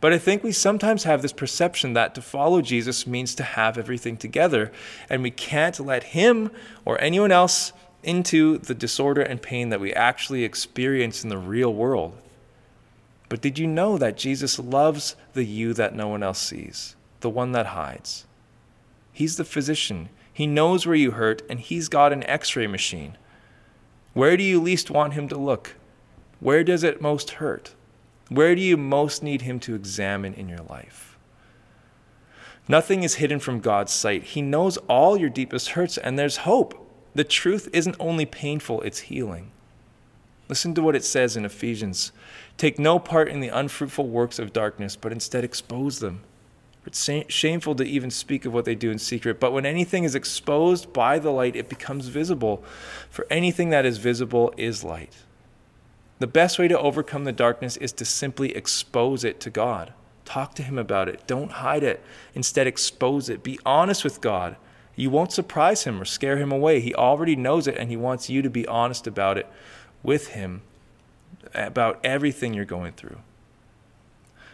But 0.00 0.14
I 0.14 0.18
think 0.18 0.42
we 0.42 0.52
sometimes 0.52 1.04
have 1.04 1.20
this 1.20 1.34
perception 1.34 1.92
that 1.92 2.14
to 2.14 2.22
follow 2.22 2.62
Jesus 2.62 3.06
means 3.06 3.34
to 3.34 3.42
have 3.42 3.76
everything 3.76 4.16
together, 4.16 4.72
and 5.10 5.22
we 5.22 5.30
can't 5.30 5.78
let 5.78 6.02
him 6.04 6.50
or 6.86 6.98
anyone 7.00 7.30
else 7.30 7.74
into 8.02 8.56
the 8.56 8.74
disorder 8.74 9.20
and 9.20 9.42
pain 9.42 9.68
that 9.68 9.80
we 9.80 9.92
actually 9.92 10.44
experience 10.44 11.22
in 11.22 11.28
the 11.28 11.36
real 11.36 11.74
world. 11.74 12.16
But 13.30 13.40
did 13.40 13.58
you 13.58 13.66
know 13.66 13.96
that 13.96 14.18
Jesus 14.18 14.58
loves 14.58 15.16
the 15.32 15.44
you 15.44 15.72
that 15.72 15.94
no 15.94 16.08
one 16.08 16.22
else 16.22 16.38
sees, 16.38 16.96
the 17.20 17.30
one 17.30 17.52
that 17.52 17.68
hides? 17.68 18.26
He's 19.10 19.38
the 19.38 19.44
physician. 19.44 20.10
He 20.30 20.46
knows 20.46 20.86
where 20.86 20.94
you 20.94 21.12
hurt, 21.12 21.40
and 21.48 21.58
he's 21.60 21.88
got 21.88 22.12
an 22.12 22.24
x 22.24 22.54
ray 22.54 22.66
machine. 22.66 23.16
Where 24.12 24.36
do 24.36 24.42
you 24.42 24.60
least 24.60 24.90
want 24.90 25.14
him 25.14 25.26
to 25.28 25.38
look? 25.38 25.76
Where 26.40 26.62
does 26.62 26.84
it 26.84 27.00
most 27.00 27.30
hurt? 27.30 27.74
Where 28.30 28.54
do 28.54 28.62
you 28.62 28.76
most 28.76 29.24
need 29.24 29.42
Him 29.42 29.58
to 29.60 29.74
examine 29.74 30.34
in 30.34 30.48
your 30.48 30.60
life? 30.60 31.18
Nothing 32.68 33.02
is 33.02 33.16
hidden 33.16 33.40
from 33.40 33.58
God's 33.58 33.92
sight. 33.92 34.22
He 34.22 34.40
knows 34.40 34.76
all 34.88 35.16
your 35.16 35.28
deepest 35.28 35.70
hurts, 35.70 35.98
and 35.98 36.16
there's 36.16 36.38
hope. 36.38 36.88
The 37.12 37.24
truth 37.24 37.68
isn't 37.72 37.96
only 37.98 38.26
painful, 38.26 38.82
it's 38.82 39.00
healing. 39.00 39.50
Listen 40.50 40.74
to 40.74 40.82
what 40.82 40.96
it 40.96 41.04
says 41.04 41.36
in 41.36 41.44
Ephesians 41.44 42.10
Take 42.56 42.76
no 42.76 42.98
part 42.98 43.28
in 43.28 43.38
the 43.38 43.48
unfruitful 43.48 44.08
works 44.08 44.40
of 44.40 44.52
darkness, 44.52 44.96
but 44.96 45.12
instead 45.12 45.44
expose 45.44 46.00
them. 46.00 46.22
It's 46.84 47.08
shameful 47.28 47.76
to 47.76 47.84
even 47.84 48.10
speak 48.10 48.44
of 48.44 48.52
what 48.52 48.64
they 48.64 48.74
do 48.74 48.90
in 48.90 48.98
secret, 48.98 49.38
but 49.38 49.52
when 49.52 49.64
anything 49.64 50.02
is 50.02 50.16
exposed 50.16 50.92
by 50.92 51.20
the 51.20 51.30
light, 51.30 51.54
it 51.54 51.68
becomes 51.68 52.08
visible. 52.08 52.64
For 53.08 53.28
anything 53.30 53.70
that 53.70 53.86
is 53.86 53.98
visible 53.98 54.52
is 54.56 54.82
light. 54.82 55.18
The 56.18 56.26
best 56.26 56.58
way 56.58 56.66
to 56.66 56.78
overcome 56.78 57.24
the 57.24 57.32
darkness 57.32 57.76
is 57.76 57.92
to 57.92 58.04
simply 58.04 58.54
expose 58.56 59.22
it 59.22 59.38
to 59.40 59.50
God. 59.50 59.92
Talk 60.24 60.54
to 60.56 60.64
Him 60.64 60.78
about 60.78 61.08
it. 61.08 61.26
Don't 61.28 61.52
hide 61.52 61.84
it. 61.84 62.02
Instead, 62.34 62.66
expose 62.66 63.28
it. 63.28 63.44
Be 63.44 63.60
honest 63.64 64.02
with 64.02 64.20
God. 64.20 64.56
You 64.96 65.10
won't 65.10 65.32
surprise 65.32 65.84
Him 65.84 66.00
or 66.00 66.04
scare 66.04 66.38
Him 66.38 66.50
away. 66.50 66.80
He 66.80 66.94
already 66.94 67.36
knows 67.36 67.68
it, 67.68 67.76
and 67.76 67.88
He 67.88 67.96
wants 67.96 68.28
you 68.28 68.42
to 68.42 68.50
be 68.50 68.66
honest 68.66 69.06
about 69.06 69.38
it 69.38 69.46
with 70.02 70.28
Him, 70.28 70.62
about 71.54 72.00
everything 72.04 72.54
you're 72.54 72.64
going 72.64 72.92
through. 72.92 73.18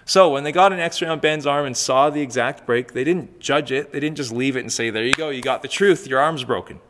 So, 0.04 0.30
when 0.30 0.44
they 0.44 0.52
got 0.52 0.72
an 0.72 0.78
x 0.78 1.02
ray 1.02 1.08
on 1.08 1.18
Ben's 1.18 1.46
arm 1.46 1.66
and 1.66 1.76
saw 1.76 2.10
the 2.10 2.20
exact 2.20 2.64
break, 2.64 2.92
they 2.92 3.02
didn't 3.02 3.40
judge 3.40 3.72
it. 3.72 3.92
They 3.92 3.98
didn't 3.98 4.16
just 4.16 4.30
leave 4.30 4.56
it 4.56 4.60
and 4.60 4.72
say, 4.72 4.90
There 4.90 5.04
you 5.04 5.14
go, 5.14 5.30
you 5.30 5.42
got 5.42 5.62
the 5.62 5.68
truth, 5.68 6.06
your 6.06 6.20
arm's 6.20 6.44
broken. 6.44 6.80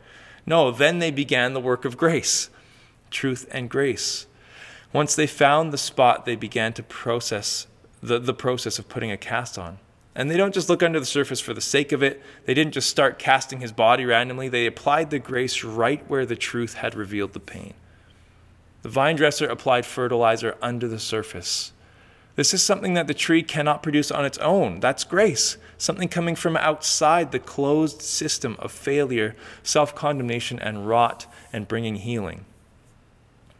No, 0.45 0.71
then 0.71 0.99
they 0.99 1.11
began 1.11 1.53
the 1.53 1.59
work 1.59 1.83
of 1.83 1.97
grace, 1.97 2.49
truth 3.09 3.47
and 3.51 3.69
grace. 3.69 4.27
Once 4.93 5.15
they 5.15 5.27
found 5.27 5.73
the 5.73 5.77
spot, 5.77 6.25
they 6.25 6.35
began 6.35 6.73
to 6.73 6.83
process 6.83 7.67
the, 8.01 8.19
the 8.19 8.33
process 8.33 8.79
of 8.79 8.87
putting 8.87 9.11
a 9.11 9.17
cast 9.17 9.57
on. 9.57 9.79
And 10.15 10.31
they 10.31 10.37
don't 10.37 10.53
just 10.53 10.69
look 10.69 10.81
under 10.81 10.99
the 10.99 11.05
surface 11.05 11.39
for 11.39 11.53
the 11.53 11.61
sake 11.61 11.91
of 11.91 12.01
it. 12.01 12.21
They 12.45 12.53
didn't 12.53 12.73
just 12.73 12.89
start 12.89 13.19
casting 13.19 13.59
his 13.59 13.71
body 13.71 14.05
randomly. 14.05 14.47
They 14.47 14.65
applied 14.65 15.09
the 15.09 15.19
grace 15.19 15.63
right 15.63 16.07
where 16.09 16.25
the 16.25 16.35
truth 16.35 16.75
had 16.75 16.95
revealed 16.95 17.33
the 17.33 17.39
pain. 17.39 17.73
The 18.87 18.93
vine 18.93 19.17
dresser 19.17 19.45
applied 19.45 19.85
fertilizer 19.85 20.55
under 20.61 20.87
the 20.87 20.97
surface. 20.97 21.73
This 22.37 22.53
is 22.53 22.63
something 22.63 22.93
that 22.93 23.07
the 23.07 23.13
tree 23.13 23.43
cannot 23.43 23.83
produce 23.83 24.11
on 24.11 24.23
its 24.23 24.37
own. 24.37 24.79
That's 24.79 25.03
grace, 25.03 25.57
something 25.77 26.07
coming 26.07 26.37
from 26.37 26.55
outside 26.55 27.33
the 27.33 27.39
closed 27.39 28.01
system 28.01 28.55
of 28.59 28.71
failure, 28.71 29.35
self 29.61 29.93
condemnation, 29.93 30.57
and 30.57 30.87
rot, 30.87 31.27
and 31.51 31.67
bringing 31.67 31.95
healing. 31.95 32.45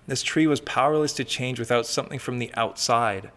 This 0.07 0.23
tree 0.23 0.47
was 0.47 0.61
powerless 0.61 1.11
to 1.15 1.25
change 1.25 1.59
without 1.59 1.85
something 1.85 2.19
from 2.19 2.39
the 2.39 2.49
outside. 2.53 3.29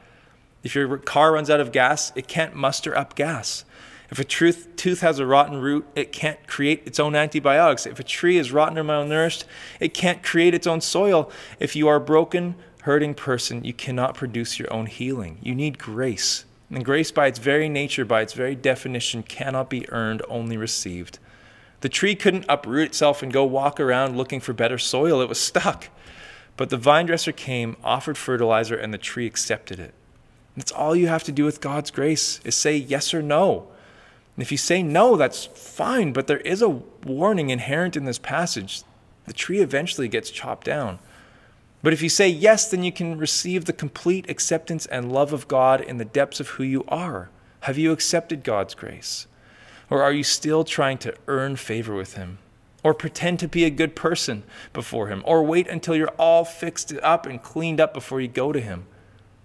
If 0.62 0.76
your 0.76 0.96
car 0.96 1.32
runs 1.32 1.50
out 1.50 1.58
of 1.58 1.72
gas, 1.72 2.12
it 2.14 2.28
can't 2.28 2.54
muster 2.54 2.96
up 2.96 3.16
gas. 3.16 3.64
If 4.10 4.18
a 4.18 4.24
truth, 4.24 4.68
tooth 4.74 5.02
has 5.02 5.20
a 5.20 5.26
rotten 5.26 5.60
root, 5.60 5.86
it 5.94 6.10
can't 6.10 6.44
create 6.48 6.82
its 6.84 6.98
own 6.98 7.14
antibiotics. 7.14 7.86
If 7.86 8.00
a 8.00 8.04
tree 8.04 8.38
is 8.38 8.50
rotten 8.50 8.76
or 8.76 8.82
malnourished, 8.82 9.44
it 9.78 9.94
can't 9.94 10.22
create 10.22 10.52
its 10.52 10.66
own 10.66 10.80
soil. 10.80 11.30
If 11.60 11.76
you 11.76 11.86
are 11.86 11.96
a 11.96 12.00
broken, 12.00 12.56
hurting 12.82 13.14
person, 13.14 13.62
you 13.62 13.72
cannot 13.72 14.14
produce 14.14 14.58
your 14.58 14.72
own 14.72 14.86
healing. 14.86 15.38
You 15.42 15.54
need 15.54 15.78
grace. 15.78 16.44
And 16.70 16.84
grace, 16.84 17.12
by 17.12 17.28
its 17.28 17.38
very 17.38 17.68
nature, 17.68 18.04
by 18.04 18.22
its 18.22 18.32
very 18.32 18.56
definition, 18.56 19.22
cannot 19.22 19.70
be 19.70 19.90
earned, 19.90 20.22
only 20.28 20.56
received. 20.56 21.18
The 21.80 21.88
tree 21.88 22.14
couldn't 22.14 22.46
uproot 22.48 22.88
itself 22.88 23.22
and 23.22 23.32
go 23.32 23.44
walk 23.44 23.78
around 23.78 24.16
looking 24.16 24.40
for 24.40 24.52
better 24.52 24.78
soil, 24.78 25.20
it 25.20 25.28
was 25.28 25.40
stuck. 25.40 25.88
But 26.56 26.70
the 26.70 26.76
vine 26.76 27.06
dresser 27.06 27.32
came, 27.32 27.76
offered 27.82 28.18
fertilizer, 28.18 28.76
and 28.76 28.92
the 28.92 28.98
tree 28.98 29.26
accepted 29.26 29.78
it. 29.78 29.94
That's 30.56 30.72
all 30.72 30.94
you 30.94 31.06
have 31.06 31.24
to 31.24 31.32
do 31.32 31.44
with 31.44 31.60
God's 31.60 31.90
grace 31.90 32.40
is 32.44 32.54
say 32.54 32.76
yes 32.76 33.14
or 33.14 33.22
no. 33.22 33.68
And 34.36 34.42
if 34.42 34.52
you 34.52 34.58
say 34.58 34.82
no, 34.82 35.16
that's 35.16 35.46
fine, 35.46 36.12
but 36.12 36.26
there 36.26 36.38
is 36.38 36.62
a 36.62 36.68
warning 36.68 37.50
inherent 37.50 37.96
in 37.96 38.04
this 38.04 38.18
passage. 38.18 38.82
The 39.26 39.32
tree 39.32 39.60
eventually 39.60 40.08
gets 40.08 40.30
chopped 40.30 40.66
down. 40.66 40.98
But 41.82 41.92
if 41.92 42.02
you 42.02 42.08
say 42.08 42.28
yes, 42.28 42.70
then 42.70 42.82
you 42.82 42.92
can 42.92 43.18
receive 43.18 43.64
the 43.64 43.72
complete 43.72 44.28
acceptance 44.28 44.86
and 44.86 45.12
love 45.12 45.32
of 45.32 45.48
God 45.48 45.80
in 45.80 45.98
the 45.98 46.04
depths 46.04 46.40
of 46.40 46.48
who 46.48 46.62
you 46.62 46.84
are. 46.88 47.30
Have 47.60 47.78
you 47.78 47.92
accepted 47.92 48.44
God's 48.44 48.74
grace? 48.74 49.26
Or 49.88 50.02
are 50.02 50.12
you 50.12 50.22
still 50.22 50.64
trying 50.64 50.98
to 50.98 51.14
earn 51.26 51.56
favor 51.56 51.94
with 51.94 52.14
Him? 52.14 52.38
or 52.82 52.94
pretend 52.94 53.38
to 53.38 53.48
be 53.48 53.64
a 53.64 53.70
good 53.70 53.94
person 53.94 54.42
before 54.72 55.08
Him, 55.08 55.22
or 55.26 55.42
wait 55.42 55.68
until 55.68 55.94
you're 55.94 56.14
all 56.18 56.44
fixed 56.44 56.92
up 57.02 57.26
and 57.26 57.42
cleaned 57.42 57.80
up 57.80 57.92
before 57.92 58.20
you 58.20 58.28
go 58.28 58.52
to 58.52 58.60
Him. 58.60 58.86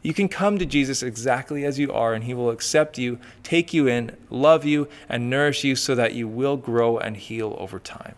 You 0.05 0.13
can 0.13 0.29
come 0.29 0.59
to 0.59 0.67
Jesus 0.67 1.01
exactly 1.01 1.65
as 1.65 1.79
you 1.79 1.91
are, 1.91 2.13
and 2.13 2.25
He 2.25 2.35
will 2.35 2.51
accept 2.51 2.99
you, 2.99 3.17
take 3.41 3.73
you 3.73 3.87
in, 3.87 4.15
love 4.29 4.63
you, 4.63 4.87
and 5.09 5.31
nourish 5.31 5.63
you 5.63 5.75
so 5.75 5.95
that 5.95 6.13
you 6.13 6.27
will 6.27 6.57
grow 6.57 6.99
and 6.99 7.17
heal 7.17 7.55
over 7.57 7.79
time. 7.79 8.13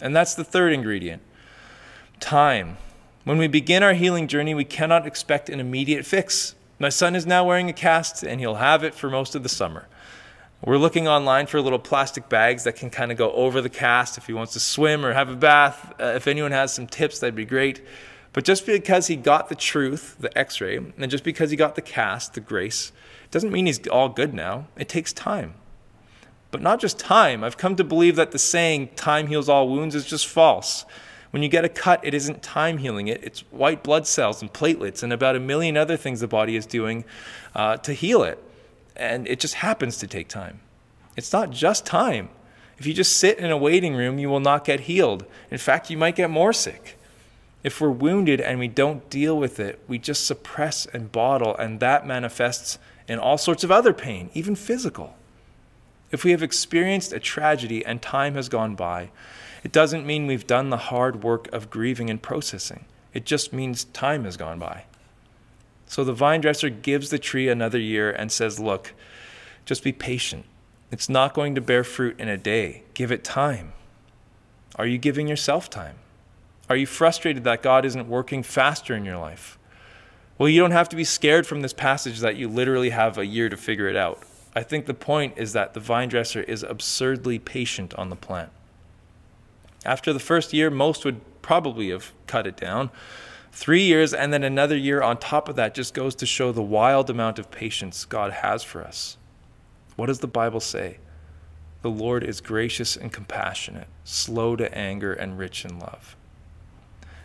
And 0.00 0.14
that's 0.14 0.36
the 0.36 0.44
third 0.44 0.72
ingredient 0.72 1.22
time. 2.20 2.76
When 3.24 3.36
we 3.36 3.48
begin 3.48 3.82
our 3.82 3.94
healing 3.94 4.28
journey, 4.28 4.54
we 4.54 4.64
cannot 4.64 5.08
expect 5.08 5.50
an 5.50 5.58
immediate 5.58 6.06
fix. 6.06 6.54
My 6.78 6.88
son 6.88 7.16
is 7.16 7.26
now 7.26 7.44
wearing 7.44 7.68
a 7.68 7.72
cast, 7.72 8.22
and 8.22 8.38
he'll 8.38 8.54
have 8.54 8.84
it 8.84 8.94
for 8.94 9.10
most 9.10 9.34
of 9.34 9.42
the 9.42 9.48
summer. 9.48 9.88
We're 10.64 10.78
looking 10.78 11.08
online 11.08 11.48
for 11.48 11.60
little 11.60 11.80
plastic 11.80 12.28
bags 12.28 12.62
that 12.62 12.76
can 12.76 12.90
kind 12.90 13.10
of 13.10 13.18
go 13.18 13.32
over 13.32 13.60
the 13.60 13.70
cast 13.70 14.18
if 14.18 14.28
he 14.28 14.34
wants 14.34 14.52
to 14.52 14.60
swim 14.60 15.04
or 15.04 15.14
have 15.14 15.30
a 15.30 15.36
bath. 15.36 15.94
Uh, 16.00 16.12
if 16.14 16.28
anyone 16.28 16.52
has 16.52 16.72
some 16.72 16.86
tips, 16.86 17.18
that'd 17.18 17.34
be 17.34 17.44
great. 17.44 17.82
But 18.32 18.44
just 18.44 18.64
because 18.64 19.08
he 19.08 19.16
got 19.16 19.48
the 19.48 19.54
truth, 19.54 20.16
the 20.20 20.36
x 20.38 20.60
ray, 20.60 20.76
and 20.76 21.10
just 21.10 21.24
because 21.24 21.50
he 21.50 21.56
got 21.56 21.74
the 21.74 21.82
cast, 21.82 22.34
the 22.34 22.40
grace, 22.40 22.92
doesn't 23.30 23.50
mean 23.50 23.66
he's 23.66 23.86
all 23.88 24.08
good 24.08 24.34
now. 24.34 24.66
It 24.76 24.88
takes 24.88 25.12
time. 25.12 25.54
But 26.50 26.62
not 26.62 26.80
just 26.80 26.98
time. 26.98 27.44
I've 27.44 27.56
come 27.56 27.76
to 27.76 27.84
believe 27.84 28.16
that 28.16 28.32
the 28.32 28.38
saying, 28.38 28.90
time 28.96 29.28
heals 29.28 29.48
all 29.48 29.68
wounds, 29.68 29.94
is 29.94 30.04
just 30.04 30.26
false. 30.26 30.84
When 31.30 31.42
you 31.42 31.48
get 31.48 31.64
a 31.64 31.68
cut, 31.68 32.04
it 32.04 32.12
isn't 32.12 32.42
time 32.42 32.78
healing 32.78 33.06
it, 33.06 33.22
it's 33.22 33.40
white 33.50 33.84
blood 33.84 34.06
cells 34.06 34.42
and 34.42 34.52
platelets 34.52 35.02
and 35.02 35.12
about 35.12 35.36
a 35.36 35.40
million 35.40 35.76
other 35.76 35.96
things 35.96 36.20
the 36.20 36.26
body 36.26 36.56
is 36.56 36.66
doing 36.66 37.04
uh, 37.54 37.76
to 37.78 37.92
heal 37.92 38.24
it 38.24 38.42
and 39.00 39.26
it 39.26 39.40
just 39.40 39.54
happens 39.54 39.96
to 39.98 40.06
take 40.06 40.28
time. 40.28 40.60
It's 41.16 41.32
not 41.32 41.50
just 41.50 41.86
time. 41.86 42.28
If 42.78 42.86
you 42.86 42.94
just 42.94 43.16
sit 43.16 43.38
in 43.38 43.50
a 43.50 43.56
waiting 43.56 43.94
room, 43.94 44.18
you 44.18 44.28
will 44.28 44.40
not 44.40 44.64
get 44.64 44.80
healed. 44.80 45.24
In 45.50 45.58
fact, 45.58 45.90
you 45.90 45.96
might 45.96 46.16
get 46.16 46.30
more 46.30 46.52
sick. 46.52 46.98
If 47.62 47.80
we're 47.80 47.90
wounded 47.90 48.40
and 48.40 48.58
we 48.58 48.68
don't 48.68 49.08
deal 49.10 49.36
with 49.36 49.60
it, 49.60 49.80
we 49.86 49.98
just 49.98 50.26
suppress 50.26 50.86
and 50.86 51.12
bottle, 51.12 51.54
and 51.56 51.80
that 51.80 52.06
manifests 52.06 52.78
in 53.06 53.18
all 53.18 53.36
sorts 53.36 53.64
of 53.64 53.70
other 53.70 53.92
pain, 53.92 54.30
even 54.34 54.54
physical. 54.54 55.16
If 56.10 56.24
we 56.24 56.30
have 56.30 56.42
experienced 56.42 57.12
a 57.12 57.20
tragedy 57.20 57.84
and 57.84 58.00
time 58.00 58.34
has 58.34 58.48
gone 58.48 58.74
by, 58.74 59.10
it 59.62 59.72
doesn't 59.72 60.06
mean 60.06 60.26
we've 60.26 60.46
done 60.46 60.70
the 60.70 60.76
hard 60.76 61.22
work 61.22 61.52
of 61.52 61.70
grieving 61.70 62.08
and 62.08 62.20
processing. 62.22 62.86
It 63.12 63.26
just 63.26 63.52
means 63.52 63.84
time 63.84 64.24
has 64.24 64.36
gone 64.36 64.58
by. 64.58 64.84
So 65.86 66.04
the 66.04 66.12
vine 66.12 66.40
dresser 66.40 66.70
gives 66.70 67.10
the 67.10 67.18
tree 67.18 67.48
another 67.48 67.78
year 67.78 68.10
and 68.10 68.30
says, 68.30 68.60
Look, 68.60 68.94
just 69.64 69.82
be 69.82 69.92
patient. 69.92 70.46
It's 70.90 71.08
not 71.08 71.34
going 71.34 71.54
to 71.56 71.60
bear 71.60 71.84
fruit 71.84 72.18
in 72.18 72.28
a 72.28 72.36
day. 72.36 72.84
Give 72.94 73.12
it 73.12 73.22
time. 73.22 73.72
Are 74.76 74.86
you 74.86 74.98
giving 74.98 75.28
yourself 75.28 75.68
time? 75.68 75.96
Are 76.70 76.76
you 76.76 76.86
frustrated 76.86 77.42
that 77.44 77.64
God 77.64 77.84
isn't 77.84 78.08
working 78.08 78.44
faster 78.44 78.94
in 78.94 79.04
your 79.04 79.18
life? 79.18 79.58
Well, 80.38 80.48
you 80.48 80.60
don't 80.60 80.70
have 80.70 80.88
to 80.90 80.96
be 80.96 81.02
scared 81.02 81.44
from 81.44 81.62
this 81.62 81.72
passage 81.72 82.20
that 82.20 82.36
you 82.36 82.48
literally 82.48 82.90
have 82.90 83.18
a 83.18 83.26
year 83.26 83.48
to 83.48 83.56
figure 83.56 83.88
it 83.88 83.96
out. 83.96 84.22
I 84.54 84.62
think 84.62 84.86
the 84.86 84.94
point 84.94 85.34
is 85.36 85.52
that 85.52 85.74
the 85.74 85.80
vine 85.80 86.08
dresser 86.08 86.42
is 86.42 86.62
absurdly 86.62 87.40
patient 87.40 87.92
on 87.94 88.08
the 88.08 88.14
plant. 88.14 88.50
After 89.84 90.12
the 90.12 90.20
first 90.20 90.52
year, 90.52 90.70
most 90.70 91.04
would 91.04 91.20
probably 91.42 91.90
have 91.90 92.12
cut 92.28 92.46
it 92.46 92.56
down. 92.56 92.90
Three 93.50 93.82
years 93.82 94.14
and 94.14 94.32
then 94.32 94.44
another 94.44 94.76
year 94.76 95.02
on 95.02 95.18
top 95.18 95.48
of 95.48 95.56
that 95.56 95.74
just 95.74 95.92
goes 95.92 96.14
to 96.14 96.26
show 96.26 96.52
the 96.52 96.62
wild 96.62 97.10
amount 97.10 97.40
of 97.40 97.50
patience 97.50 98.04
God 98.04 98.32
has 98.32 98.62
for 98.62 98.84
us. 98.84 99.16
What 99.96 100.06
does 100.06 100.20
the 100.20 100.28
Bible 100.28 100.60
say? 100.60 100.98
The 101.82 101.90
Lord 101.90 102.22
is 102.22 102.40
gracious 102.40 102.96
and 102.96 103.12
compassionate, 103.12 103.88
slow 104.04 104.54
to 104.54 104.72
anger, 104.72 105.12
and 105.12 105.36
rich 105.36 105.64
in 105.64 105.80
love. 105.80 106.14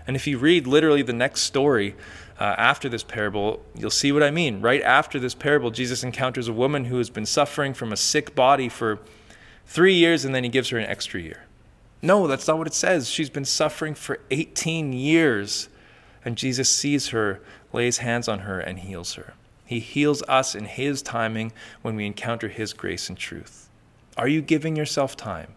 And 0.07 0.15
if 0.15 0.27
you 0.27 0.37
read 0.37 0.67
literally 0.67 1.01
the 1.01 1.13
next 1.13 1.41
story 1.41 1.95
uh, 2.39 2.55
after 2.57 2.89
this 2.89 3.03
parable, 3.03 3.63
you'll 3.75 3.89
see 3.89 4.11
what 4.11 4.23
I 4.23 4.31
mean. 4.31 4.61
Right 4.61 4.81
after 4.81 5.19
this 5.19 5.33
parable, 5.33 5.71
Jesus 5.71 6.03
encounters 6.03 6.47
a 6.47 6.53
woman 6.53 6.85
who 6.85 6.97
has 6.97 7.09
been 7.09 7.25
suffering 7.25 7.73
from 7.73 7.91
a 7.91 7.97
sick 7.97 8.35
body 8.35 8.69
for 8.69 8.99
three 9.65 9.95
years, 9.95 10.25
and 10.25 10.35
then 10.35 10.43
he 10.43 10.49
gives 10.49 10.69
her 10.69 10.77
an 10.77 10.85
extra 10.85 11.19
year. 11.19 11.45
No, 12.01 12.27
that's 12.27 12.47
not 12.47 12.57
what 12.57 12.67
it 12.67 12.73
says. 12.73 13.09
She's 13.09 13.29
been 13.29 13.45
suffering 13.45 13.95
for 13.95 14.19
18 14.29 14.93
years 14.93 15.69
and 16.25 16.35
Jesus 16.35 16.69
sees 16.69 17.09
her, 17.09 17.39
lays 17.71 17.99
hands 17.99 18.27
on 18.27 18.39
her, 18.39 18.59
and 18.59 18.79
heals 18.79 19.13
her. 19.13 19.35
He 19.63 19.79
heals 19.79 20.23
us 20.23 20.55
in 20.55 20.65
His 20.65 21.03
timing 21.03 21.53
when 21.83 21.95
we 21.95 22.07
encounter 22.07 22.47
His 22.47 22.73
grace 22.73 23.07
and 23.07 23.17
truth. 23.17 23.69
Are 24.17 24.27
you 24.27 24.41
giving 24.41 24.75
yourself 24.75 25.15
time? 25.15 25.53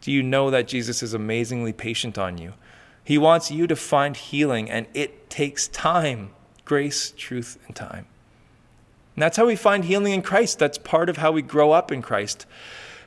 Do 0.00 0.12
you 0.12 0.22
know 0.22 0.50
that 0.50 0.68
Jesus 0.68 1.02
is 1.02 1.14
amazingly 1.14 1.72
patient 1.72 2.16
on 2.16 2.38
you? 2.38 2.54
He 3.04 3.18
wants 3.18 3.50
you 3.50 3.66
to 3.66 3.76
find 3.76 4.16
healing, 4.16 4.70
and 4.70 4.86
it 4.94 5.28
takes 5.28 5.68
time 5.68 6.30
grace, 6.64 7.12
truth, 7.16 7.58
and 7.66 7.74
time. 7.74 8.06
And 9.14 9.22
that's 9.22 9.36
how 9.36 9.46
we 9.46 9.56
find 9.56 9.84
healing 9.84 10.12
in 10.12 10.22
Christ. 10.22 10.58
That's 10.58 10.78
part 10.78 11.08
of 11.10 11.18
how 11.18 11.32
we 11.32 11.42
grow 11.42 11.72
up 11.72 11.92
in 11.92 12.00
Christ. 12.00 12.46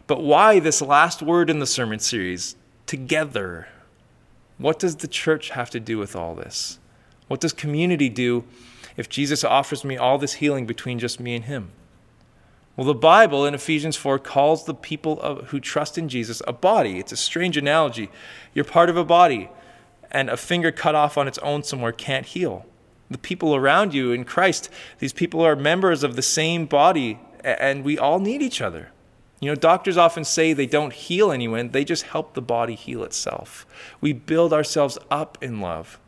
But 0.07 0.21
why 0.21 0.59
this 0.59 0.81
last 0.81 1.21
word 1.21 1.49
in 1.49 1.59
the 1.59 1.65
sermon 1.65 1.99
series? 1.99 2.55
Together. 2.85 3.67
What 4.57 4.77
does 4.77 4.97
the 4.97 5.07
church 5.07 5.49
have 5.49 5.69
to 5.71 5.79
do 5.79 5.97
with 5.97 6.15
all 6.15 6.35
this? 6.35 6.79
What 7.27 7.39
does 7.39 7.53
community 7.53 8.09
do 8.09 8.43
if 8.97 9.09
Jesus 9.09 9.43
offers 9.43 9.83
me 9.83 9.97
all 9.97 10.17
this 10.17 10.33
healing 10.33 10.65
between 10.65 10.99
just 10.99 11.19
me 11.19 11.35
and 11.35 11.45
him? 11.45 11.71
Well, 12.75 12.85
the 12.85 12.93
Bible 12.93 13.45
in 13.45 13.53
Ephesians 13.53 13.95
4 13.95 14.19
calls 14.19 14.65
the 14.65 14.73
people 14.73 15.19
of, 15.21 15.47
who 15.47 15.59
trust 15.59 15.97
in 15.97 16.09
Jesus 16.09 16.41
a 16.45 16.53
body. 16.53 16.99
It's 16.99 17.13
a 17.13 17.17
strange 17.17 17.57
analogy. 17.57 18.11
You're 18.53 18.65
part 18.65 18.89
of 18.89 18.97
a 18.97 19.05
body, 19.05 19.49
and 20.15 20.29
a 20.29 20.37
finger 20.37 20.71
cut 20.71 20.95
off 20.95 21.17
on 21.17 21.27
its 21.27 21.37
own 21.39 21.61
somewhere 21.61 21.91
can't 21.91 22.25
heal. 22.25 22.65
The 23.11 23.17
people 23.17 23.53
around 23.53 23.93
you 23.93 24.13
in 24.13 24.23
Christ, 24.23 24.69
these 24.99 25.11
people 25.11 25.41
are 25.41 25.57
members 25.57 26.05
of 26.05 26.15
the 26.15 26.21
same 26.21 26.67
body, 26.67 27.19
and 27.43 27.83
we 27.83 27.99
all 27.99 28.19
need 28.19 28.41
each 28.41 28.61
other. 28.61 28.91
You 29.41 29.51
know, 29.51 29.55
doctors 29.55 29.97
often 29.97 30.23
say 30.23 30.53
they 30.53 30.67
don't 30.67 30.93
heal 30.93 31.33
anyone, 31.33 31.71
they 31.71 31.83
just 31.83 32.03
help 32.03 32.33
the 32.33 32.41
body 32.41 32.75
heal 32.75 33.03
itself. 33.03 33.67
We 33.99 34.13
build 34.13 34.53
ourselves 34.53 34.97
up 35.11 35.37
in 35.41 35.59
love. 35.59 35.99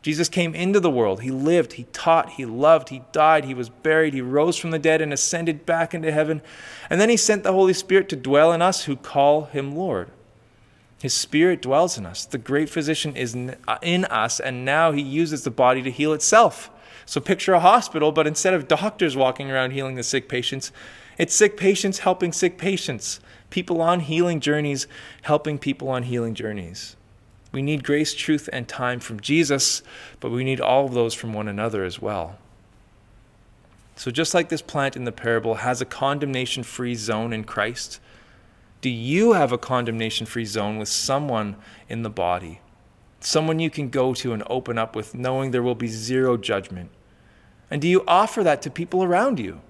Jesus 0.00 0.28
came 0.28 0.54
into 0.54 0.78
the 0.78 0.88
world. 0.88 1.22
He 1.22 1.32
lived, 1.32 1.72
he 1.72 1.84
taught, 1.92 2.30
he 2.30 2.46
loved, 2.46 2.90
he 2.90 3.02
died, 3.10 3.46
he 3.46 3.54
was 3.54 3.68
buried, 3.68 4.14
he 4.14 4.20
rose 4.20 4.56
from 4.56 4.70
the 4.70 4.78
dead 4.78 5.02
and 5.02 5.12
ascended 5.12 5.66
back 5.66 5.92
into 5.92 6.12
heaven. 6.12 6.40
And 6.88 7.00
then 7.00 7.08
he 7.08 7.16
sent 7.16 7.42
the 7.42 7.52
Holy 7.52 7.72
Spirit 7.72 8.08
to 8.10 8.16
dwell 8.16 8.52
in 8.52 8.62
us 8.62 8.84
who 8.84 8.94
call 8.94 9.46
him 9.46 9.74
Lord. 9.74 10.12
His 11.00 11.14
Spirit 11.14 11.62
dwells 11.62 11.98
in 11.98 12.06
us. 12.06 12.24
The 12.24 12.38
great 12.38 12.70
physician 12.70 13.16
is 13.16 13.36
uh, 13.68 13.78
in 13.82 14.06
us, 14.06 14.40
and 14.40 14.64
now 14.64 14.92
he 14.92 15.02
uses 15.02 15.44
the 15.44 15.50
body 15.50 15.82
to 15.82 15.90
heal 15.90 16.12
itself. 16.12 16.70
So 17.04 17.20
picture 17.20 17.54
a 17.54 17.60
hospital, 17.60 18.12
but 18.12 18.26
instead 18.26 18.54
of 18.54 18.66
doctors 18.66 19.16
walking 19.16 19.50
around 19.50 19.70
healing 19.72 19.94
the 19.94 20.02
sick 20.02 20.28
patients, 20.28 20.72
it's 21.18 21.34
sick 21.34 21.56
patients 21.56 22.00
helping 22.00 22.32
sick 22.32 22.58
patients, 22.58 23.20
people 23.50 23.80
on 23.80 24.00
healing 24.00 24.40
journeys 24.40 24.86
helping 25.22 25.58
people 25.58 25.88
on 25.88 26.04
healing 26.04 26.34
journeys. 26.34 26.96
We 27.52 27.62
need 27.62 27.84
grace, 27.84 28.12
truth, 28.12 28.48
and 28.52 28.68
time 28.68 29.00
from 29.00 29.20
Jesus, 29.20 29.82
but 30.20 30.30
we 30.30 30.44
need 30.44 30.60
all 30.60 30.86
of 30.86 30.94
those 30.94 31.14
from 31.14 31.32
one 31.32 31.48
another 31.48 31.84
as 31.84 32.02
well. 32.02 32.38
So, 33.94 34.10
just 34.10 34.34
like 34.34 34.50
this 34.50 34.60
plant 34.60 34.94
in 34.94 35.04
the 35.04 35.12
parable 35.12 35.54
has 35.54 35.80
a 35.80 35.86
condemnation 35.86 36.64
free 36.64 36.94
zone 36.94 37.32
in 37.32 37.44
Christ, 37.44 37.98
do 38.86 38.92
you 38.92 39.32
have 39.32 39.50
a 39.50 39.58
condemnation 39.58 40.26
free 40.26 40.44
zone 40.44 40.78
with 40.78 40.88
someone 40.88 41.56
in 41.88 42.02
the 42.02 42.08
body? 42.08 42.60
Someone 43.18 43.58
you 43.58 43.68
can 43.68 43.88
go 43.88 44.14
to 44.14 44.32
and 44.32 44.44
open 44.48 44.78
up 44.78 44.94
with, 44.94 45.12
knowing 45.12 45.50
there 45.50 45.64
will 45.64 45.74
be 45.74 45.88
zero 45.88 46.36
judgment? 46.36 46.90
And 47.68 47.82
do 47.82 47.88
you 47.88 48.04
offer 48.06 48.44
that 48.44 48.62
to 48.62 48.70
people 48.70 49.02
around 49.02 49.40
you? 49.40 49.60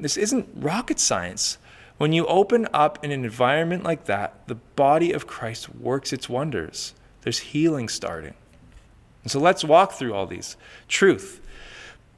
This 0.00 0.16
isn't 0.16 0.48
rocket 0.54 0.98
science. 0.98 1.58
When 1.98 2.14
you 2.14 2.24
open 2.28 2.66
up 2.72 3.04
in 3.04 3.12
an 3.12 3.26
environment 3.26 3.84
like 3.84 4.06
that, 4.06 4.46
the 4.46 4.54
body 4.54 5.12
of 5.12 5.26
Christ 5.26 5.74
works 5.74 6.14
its 6.14 6.26
wonders. 6.26 6.94
There's 7.20 7.40
healing 7.40 7.90
starting. 7.90 8.36
And 9.22 9.30
so 9.30 9.38
let's 9.38 9.64
walk 9.64 9.92
through 9.92 10.14
all 10.14 10.26
these. 10.26 10.56
Truth. 10.88 11.42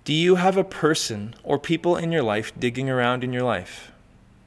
Do 0.04 0.12
you 0.12 0.36
have 0.36 0.56
a 0.56 0.62
person 0.62 1.34
or 1.42 1.58
people 1.58 1.96
in 1.96 2.12
your 2.12 2.22
life 2.22 2.52
digging 2.56 2.88
around 2.88 3.24
in 3.24 3.32
your 3.32 3.42
life? 3.42 3.90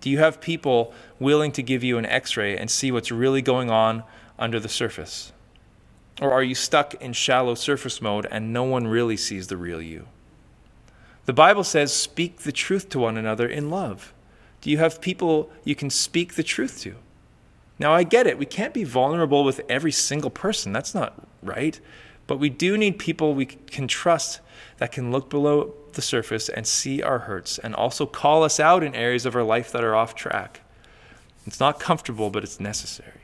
Do 0.01 0.09
you 0.09 0.17
have 0.17 0.41
people 0.41 0.93
willing 1.19 1.51
to 1.53 1.63
give 1.63 1.83
you 1.83 1.97
an 1.97 2.05
x 2.05 2.35
ray 2.35 2.57
and 2.57 2.69
see 2.69 2.91
what's 2.91 3.11
really 3.11 3.41
going 3.41 3.69
on 3.69 4.03
under 4.37 4.59
the 4.59 4.69
surface? 4.69 5.31
Or 6.19 6.31
are 6.31 6.43
you 6.43 6.55
stuck 6.55 6.95
in 6.95 7.13
shallow 7.13 7.55
surface 7.55 8.01
mode 8.01 8.27
and 8.29 8.51
no 8.51 8.63
one 8.63 8.87
really 8.87 9.17
sees 9.17 9.47
the 9.47 9.57
real 9.57 9.81
you? 9.81 10.07
The 11.25 11.33
Bible 11.33 11.63
says, 11.63 11.93
speak 11.93 12.39
the 12.39 12.51
truth 12.51 12.89
to 12.89 12.99
one 12.99 13.15
another 13.15 13.47
in 13.47 13.69
love. 13.69 14.13
Do 14.59 14.69
you 14.69 14.79
have 14.79 15.01
people 15.01 15.51
you 15.63 15.75
can 15.75 15.89
speak 15.89 16.33
the 16.33 16.43
truth 16.43 16.81
to? 16.81 16.95
Now, 17.79 17.93
I 17.93 18.03
get 18.03 18.27
it. 18.27 18.37
We 18.37 18.45
can't 18.45 18.73
be 18.73 18.83
vulnerable 18.83 19.43
with 19.43 19.61
every 19.67 19.91
single 19.91 20.29
person. 20.29 20.71
That's 20.71 20.93
not 20.93 21.15
right. 21.41 21.79
But 22.31 22.39
we 22.39 22.49
do 22.49 22.77
need 22.77 22.97
people 22.97 23.33
we 23.33 23.45
can 23.45 23.89
trust 23.89 24.39
that 24.77 24.93
can 24.93 25.11
look 25.11 25.29
below 25.29 25.73
the 25.91 26.01
surface 26.01 26.47
and 26.47 26.65
see 26.65 27.03
our 27.03 27.19
hurts 27.19 27.57
and 27.57 27.75
also 27.75 28.05
call 28.05 28.45
us 28.45 28.57
out 28.57 28.83
in 28.83 28.95
areas 28.95 29.25
of 29.25 29.35
our 29.35 29.43
life 29.43 29.69
that 29.73 29.83
are 29.83 29.93
off 29.93 30.15
track. 30.15 30.61
It's 31.45 31.59
not 31.59 31.77
comfortable, 31.77 32.29
but 32.29 32.45
it's 32.45 32.57
necessary. 32.57 33.19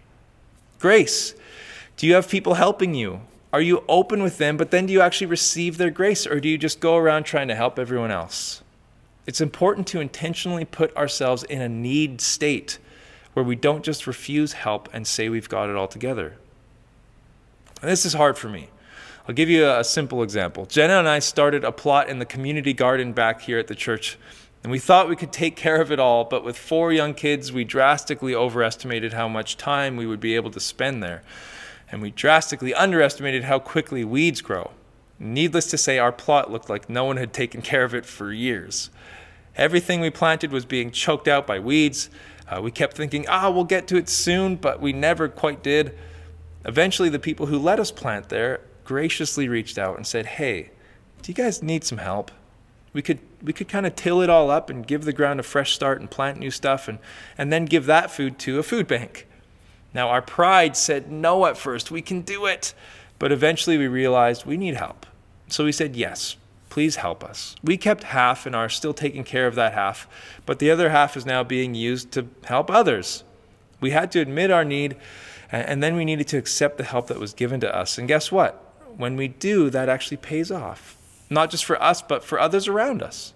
Grace. 0.80 1.36
Do 1.96 2.06
you 2.06 2.15
have 2.15 2.28
people 2.28 2.56
helping 2.56 2.96
you? 2.96 3.22
Are 3.54 3.62
you 3.62 3.86
open 3.88 4.22
with 4.24 4.39
them, 4.39 4.58
but 4.58 4.72
then 4.72 4.88
do 4.88 4.91
you 4.91 5.00
actually 5.00 5.28
receive 5.28 5.78
their 5.78 5.89
grace, 5.89 6.28
or 6.28 6.41
do 6.41 6.50
you 6.50 6.58
just 6.58 6.82
go 6.82 6.98
around 6.98 7.24
trying 7.24 7.48
to 7.48 7.56
help 7.56 7.80
everyone 7.80 8.12
else? 8.12 8.62
It's 9.26 9.39
important 9.39 9.88
to 9.88 10.02
intentionally 10.02 10.65
put 10.65 10.93
ourselves 10.98 11.43
in 11.43 11.62
a 11.62 11.70
need 11.70 12.20
state 12.20 12.78
where 13.32 13.46
we 13.46 13.56
don't 13.56 13.86
just 13.86 14.06
refuse 14.06 14.52
help 14.52 14.89
and 14.91 15.08
say 15.08 15.30
we've 15.30 15.48
got 15.48 15.70
it 15.70 15.78
all 15.78 15.88
together. 15.88 16.36
And 17.82 17.89
this 17.89 18.06
is 18.06 18.12
hard 18.12 18.38
for 18.38 18.50
me. 18.50 18.67
I'll 19.27 19.35
give 19.35 19.49
you 19.49 19.69
a 19.69 19.83
simple 19.83 20.23
example. 20.23 20.65
Jenna 20.65 20.99
and 20.99 21.07
I 21.07 21.19
started 21.19 21.63
a 21.63 21.71
plot 21.71 22.07
in 22.07 22.19
the 22.19 22.25
community 22.25 22.73
garden 22.73 23.11
back 23.11 23.41
here 23.41 23.59
at 23.59 23.67
the 23.67 23.75
church, 23.75 24.17
and 24.63 24.71
we 24.71 24.79
thought 24.79 25.09
we 25.09 25.17
could 25.17 25.33
take 25.33 25.55
care 25.55 25.81
of 25.81 25.91
it 25.91 25.99
all, 25.99 26.23
but 26.23 26.45
with 26.45 26.57
four 26.57 26.93
young 26.93 27.13
kids, 27.13 27.51
we 27.51 27.65
drastically 27.65 28.33
overestimated 28.33 29.13
how 29.13 29.27
much 29.27 29.57
time 29.57 29.97
we 29.97 30.05
would 30.05 30.21
be 30.21 30.35
able 30.35 30.51
to 30.51 30.59
spend 30.59 31.03
there 31.03 31.23
and 31.91 32.01
we 32.01 32.11
drastically 32.11 32.73
underestimated 32.73 33.43
how 33.43 33.59
quickly 33.59 34.03
weeds 34.03 34.41
grow. 34.41 34.71
Needless 35.19 35.67
to 35.67 35.77
say, 35.77 35.97
our 35.97 36.11
plot 36.11 36.51
looked 36.51 36.69
like 36.69 36.89
no 36.89 37.05
one 37.05 37.17
had 37.17 37.33
taken 37.33 37.61
care 37.61 37.83
of 37.83 37.95
it 37.95 38.05
for 38.05 38.31
years. 38.31 38.89
Everything 39.55 40.01
we 40.01 40.09
planted 40.09 40.51
was 40.51 40.65
being 40.65 40.91
choked 40.91 41.27
out 41.27 41.47
by 41.47 41.59
weeds. 41.59 42.09
Uh, 42.47 42.61
we 42.61 42.71
kept 42.71 42.95
thinking, 42.95 43.25
ah, 43.27 43.49
we'll 43.49 43.63
get 43.63 43.87
to 43.87 43.97
it 43.97 44.09
soon, 44.09 44.55
but 44.55 44.79
we 44.79 44.93
never 44.93 45.27
quite 45.27 45.63
did. 45.63 45.97
Eventually, 46.65 47.09
the 47.09 47.19
people 47.19 47.47
who 47.47 47.57
let 47.57 47.79
us 47.79 47.91
plant 47.91 48.29
there 48.29 48.61
graciously 48.88 49.47
reached 49.47 49.78
out 49.78 49.97
and 49.97 50.08
said, 50.08 50.26
hey, 50.26 50.71
do 51.21 51.32
you 51.32 51.36
guys 51.36 51.62
need 51.62 51.84
some 51.84 52.00
help? 52.00 52.32
We 52.93 53.02
could, 53.02 53.19
we 53.43 53.54
could 53.54 53.67
kind 53.67 53.86
of 53.86 53.95
till 53.95 54.21
it 54.21 54.30
all 54.30 54.50
up 54.50 54.69
and 54.69 54.88
give 54.88 55.04
the 55.04 55.13
ground 55.13 55.39
a 55.39 55.43
fresh 55.43 55.73
start 55.73 56.00
and 56.00 56.10
plant 56.10 56.39
new 56.39 56.50
stuff 56.50 56.88
and, 56.88 56.97
and 57.38 57.54
then 57.54 57.65
give 57.65 57.86
that 57.86 58.10
food 58.10 58.39
to 58.39 58.58
a 58.58 58.63
food 58.63 58.88
bank. 58.88 59.28
Now, 59.93 60.10
our 60.10 60.21
pride 60.21 60.76
said 60.76 61.12
no 61.12 61.45
at 61.45 61.58
first, 61.58 61.91
we 61.91 62.02
can 62.02 62.21
do 62.21 62.45
it. 62.45 62.73
But 63.19 63.32
eventually 63.32 63.80
we 63.80 63.88
realized 63.88 64.45
we 64.45 64.58
need 64.58 64.76
help. 64.76 65.08
So 65.47 65.65
we 65.65 65.71
said, 65.71 65.95
yes, 65.95 66.36
please 66.69 66.97
help 66.97 67.23
us. 67.23 67.56
We 67.63 67.76
kept 67.76 68.04
half 68.04 68.45
and 68.45 68.56
are 68.56 68.69
still 68.69 68.93
taking 68.93 69.23
care 69.23 69.47
of 69.47 69.56
that 69.56 69.73
half, 69.73 70.08
but 70.45 70.60
the 70.60 70.69
other 70.69 70.89
half 70.89 71.17
is 71.17 71.26
now 71.26 71.43
being 71.43 71.73
used 71.73 72.12
to 72.12 72.28
help 72.43 72.69
others. 72.69 73.23
We 73.82 73.89
had 73.89 74.12
to 74.12 74.19
admit 74.19 74.52
our 74.52 74.63
need, 74.63 74.97
and 75.52 75.82
then 75.82 75.95
we 75.95 76.06
needed 76.06 76.28
to 76.28 76.38
accept 76.38 76.78
the 76.78 76.84
help 76.84 77.08
that 77.08 77.19
was 77.19 77.34
given 77.34 77.60
to 77.62 77.76
us. 77.76 77.97
And 77.97 78.08
guess 78.08 78.32
what? 78.32 78.66
When 78.97 79.15
we 79.15 79.29
do, 79.29 79.69
that 79.69 79.89
actually 79.89 80.17
pays 80.17 80.51
off. 80.51 80.97
not 81.29 81.49
just 81.49 81.65
for 81.65 81.81
us, 81.81 82.01
but 82.01 82.23
for 82.23 82.39
others 82.39 82.67
around 82.67 83.01
us. 83.01 83.33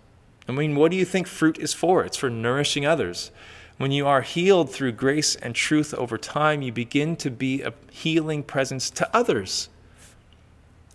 I 0.48 0.52
mean, 0.52 0.76
what 0.76 0.92
do 0.92 0.98
you 0.98 1.06
think 1.06 1.28
fruit 1.28 1.58
is 1.58 1.74
for? 1.74 2.04
It's 2.04 2.18
for 2.18 2.30
nourishing 2.30 2.86
others. 2.86 3.32
When 3.78 3.92
you 3.92 4.08
are 4.08 4.22
healed 4.22 4.70
through 4.70 4.94
grace 4.94 5.36
and 5.36 5.56
truth 5.56 5.94
over 5.94 6.18
time, 6.18 6.62
you 6.62 6.72
begin 6.72 7.16
to 7.18 7.32
be 7.32 7.62
a 7.62 7.74
healing 7.92 8.44
presence 8.44 8.90
to 8.92 9.10
others. 9.16 9.70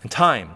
And 0.01 0.11
time. 0.11 0.55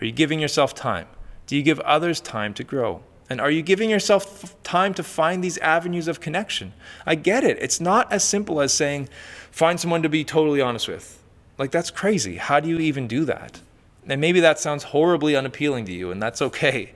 Are 0.00 0.04
you 0.04 0.12
giving 0.12 0.40
yourself 0.40 0.74
time? 0.74 1.06
Do 1.46 1.56
you 1.56 1.62
give 1.62 1.80
others 1.80 2.20
time 2.20 2.54
to 2.54 2.64
grow? 2.64 3.02
And 3.28 3.40
are 3.40 3.50
you 3.50 3.62
giving 3.62 3.90
yourself 3.90 4.60
time 4.62 4.94
to 4.94 5.02
find 5.02 5.42
these 5.42 5.58
avenues 5.58 6.06
of 6.08 6.20
connection? 6.20 6.72
I 7.04 7.14
get 7.14 7.42
it. 7.44 7.58
It's 7.60 7.80
not 7.80 8.10
as 8.12 8.22
simple 8.22 8.60
as 8.60 8.72
saying, 8.72 9.08
find 9.50 9.80
someone 9.80 10.02
to 10.02 10.08
be 10.08 10.24
totally 10.24 10.60
honest 10.60 10.88
with. 10.88 11.22
Like, 11.58 11.70
that's 11.70 11.90
crazy. 11.90 12.36
How 12.36 12.60
do 12.60 12.68
you 12.68 12.78
even 12.78 13.08
do 13.08 13.24
that? 13.24 13.60
And 14.06 14.20
maybe 14.20 14.40
that 14.40 14.58
sounds 14.58 14.84
horribly 14.84 15.34
unappealing 15.34 15.84
to 15.86 15.92
you, 15.92 16.10
and 16.10 16.22
that's 16.22 16.42
okay. 16.42 16.92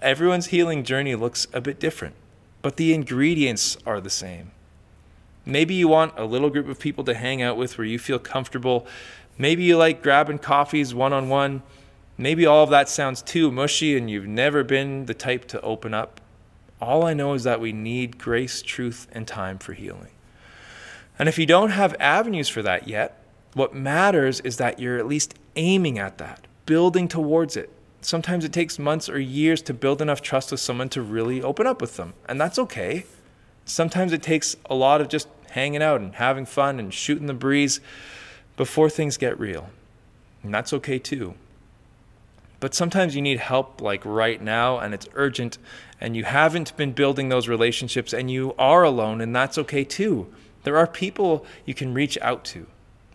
Everyone's 0.00 0.46
healing 0.46 0.84
journey 0.84 1.14
looks 1.14 1.46
a 1.52 1.60
bit 1.60 1.80
different, 1.80 2.14
but 2.62 2.76
the 2.76 2.92
ingredients 2.94 3.76
are 3.86 4.00
the 4.00 4.10
same. 4.10 4.50
Maybe 5.46 5.74
you 5.74 5.88
want 5.88 6.14
a 6.16 6.24
little 6.24 6.50
group 6.50 6.68
of 6.68 6.78
people 6.78 7.04
to 7.04 7.14
hang 7.14 7.42
out 7.42 7.56
with 7.56 7.76
where 7.76 7.86
you 7.86 7.98
feel 7.98 8.18
comfortable. 8.18 8.86
Maybe 9.36 9.64
you 9.64 9.76
like 9.76 10.02
grabbing 10.02 10.38
coffees 10.38 10.94
one 10.94 11.12
on 11.12 11.28
one 11.28 11.62
Maybe 12.16 12.46
all 12.46 12.62
of 12.62 12.70
that 12.70 12.88
sounds 12.88 13.22
too 13.22 13.50
mushy 13.50 13.96
and 13.96 14.08
you've 14.08 14.26
never 14.26 14.62
been 14.62 15.06
the 15.06 15.14
type 15.14 15.46
to 15.46 15.60
open 15.62 15.94
up. 15.94 16.20
All 16.80 17.04
I 17.04 17.14
know 17.14 17.34
is 17.34 17.44
that 17.44 17.60
we 17.60 17.72
need 17.72 18.18
grace, 18.18 18.62
truth, 18.62 19.08
and 19.12 19.26
time 19.26 19.58
for 19.58 19.72
healing. 19.72 20.10
And 21.18 21.28
if 21.28 21.38
you 21.38 21.46
don't 21.46 21.70
have 21.70 21.96
avenues 21.98 22.48
for 22.48 22.62
that 22.62 22.86
yet, 22.86 23.20
what 23.54 23.74
matters 23.74 24.40
is 24.40 24.56
that 24.58 24.78
you're 24.78 24.98
at 24.98 25.06
least 25.06 25.34
aiming 25.56 25.98
at 25.98 26.18
that, 26.18 26.46
building 26.66 27.08
towards 27.08 27.56
it. 27.56 27.70
Sometimes 28.00 28.44
it 28.44 28.52
takes 28.52 28.78
months 28.78 29.08
or 29.08 29.18
years 29.18 29.62
to 29.62 29.72
build 29.72 30.02
enough 30.02 30.20
trust 30.20 30.50
with 30.50 30.60
someone 30.60 30.88
to 30.90 31.00
really 31.00 31.42
open 31.42 31.66
up 31.66 31.80
with 31.80 31.96
them, 31.96 32.12
and 32.28 32.40
that's 32.40 32.58
okay. 32.58 33.06
Sometimes 33.64 34.12
it 34.12 34.22
takes 34.22 34.56
a 34.66 34.74
lot 34.74 35.00
of 35.00 35.08
just 35.08 35.28
hanging 35.50 35.82
out 35.82 36.00
and 36.00 36.16
having 36.16 36.44
fun 36.44 36.78
and 36.78 36.92
shooting 36.92 37.26
the 37.26 37.34
breeze 37.34 37.80
before 38.56 38.90
things 38.90 39.16
get 39.16 39.38
real, 39.38 39.70
and 40.42 40.52
that's 40.52 40.72
okay 40.72 40.98
too. 40.98 41.34
But 42.60 42.74
sometimes 42.74 43.14
you 43.14 43.22
need 43.22 43.40
help 43.40 43.80
like 43.80 44.04
right 44.06 44.40
now 44.40 44.78
and 44.78 44.94
it's 44.94 45.06
urgent 45.14 45.58
and 46.00 46.16
you 46.16 46.24
haven't 46.24 46.74
been 46.78 46.92
building 46.92 47.28
those 47.28 47.46
relationships 47.46 48.14
and 48.14 48.30
you 48.30 48.54
are 48.58 48.82
alone 48.82 49.20
and 49.20 49.36
that's 49.36 49.58
okay 49.58 49.84
too. 49.84 50.32
There 50.62 50.78
are 50.78 50.86
people 50.86 51.44
you 51.66 51.74
can 51.74 51.92
reach 51.92 52.16
out 52.22 52.42
to. 52.46 52.66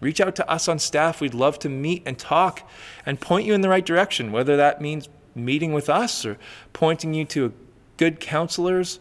Reach 0.01 0.21
out 0.21 0.35
to 0.37 0.49
us 0.49 0.67
on 0.67 0.79
staff. 0.79 1.19
We'd 1.21 1.33
love 1.33 1.59
to 1.59 1.69
meet 1.69 2.03
and 2.05 2.17
talk 2.17 2.69
and 3.05 3.19
point 3.19 3.45
you 3.45 3.53
in 3.53 3.61
the 3.61 3.69
right 3.69 3.85
direction, 3.85 4.31
whether 4.31 4.55
that 4.57 4.81
means 4.81 5.09
meeting 5.35 5.73
with 5.73 5.89
us 5.89 6.25
or 6.25 6.37
pointing 6.73 7.13
you 7.13 7.25
to 7.25 7.53
good 7.97 8.19
counselors 8.19 8.99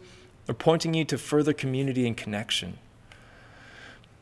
or 0.48 0.54
pointing 0.54 0.94
you 0.94 1.04
to 1.04 1.18
further 1.18 1.52
community 1.52 2.06
and 2.06 2.16
connection. 2.16 2.78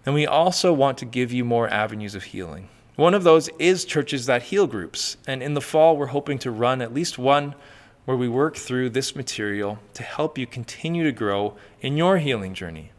And 0.05 0.15
we 0.15 0.27
also 0.27 0.73
want 0.73 0.99
to 0.99 1.05
give 1.05 1.33
you 1.33 1.45
more 1.45 1.69
avenues 1.69 2.15
of 2.15 2.25
healing. 2.25 2.69
One 2.95 3.15
of 3.15 3.25
those 3.25 3.49
is 3.59 3.85
churches 3.85 4.27
that 4.27 4.45
heal 4.45 4.67
groups. 4.67 5.17
And 5.27 5.43
in 5.43 5.55
the 5.55 5.61
fall, 5.61 5.97
we're 5.97 6.07
hoping 6.07 6.39
to 6.41 6.51
run 6.51 6.81
at 6.81 6.95
least 6.95 7.19
one 7.19 7.55
where 8.05 8.17
we 8.17 8.29
work 8.29 8.57
through 8.57 8.91
this 8.91 9.17
material 9.17 9.79
to 9.95 10.03
help 10.03 10.39
you 10.39 10.47
continue 10.47 11.05
to 11.05 11.13
grow 11.13 11.57
in 11.81 11.97
your 11.97 12.19
healing 12.19 12.55
journey. 12.55 12.93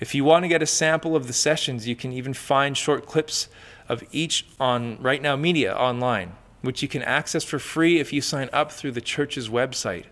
If 0.00 0.14
you 0.14 0.24
want 0.24 0.44
to 0.44 0.48
get 0.48 0.62
a 0.62 0.66
sample 0.66 1.14
of 1.14 1.26
the 1.26 1.32
sessions, 1.32 1.86
you 1.86 1.94
can 1.94 2.12
even 2.12 2.34
find 2.34 2.76
short 2.76 3.06
clips 3.06 3.48
of 3.88 4.02
each 4.12 4.46
on 4.58 5.00
Right 5.00 5.22
Now 5.22 5.36
Media 5.36 5.74
online, 5.74 6.32
which 6.62 6.82
you 6.82 6.88
can 6.88 7.02
access 7.02 7.44
for 7.44 7.58
free 7.58 8.00
if 8.00 8.12
you 8.12 8.20
sign 8.20 8.50
up 8.52 8.72
through 8.72 8.92
the 8.92 9.00
church's 9.00 9.48
website. 9.48 10.06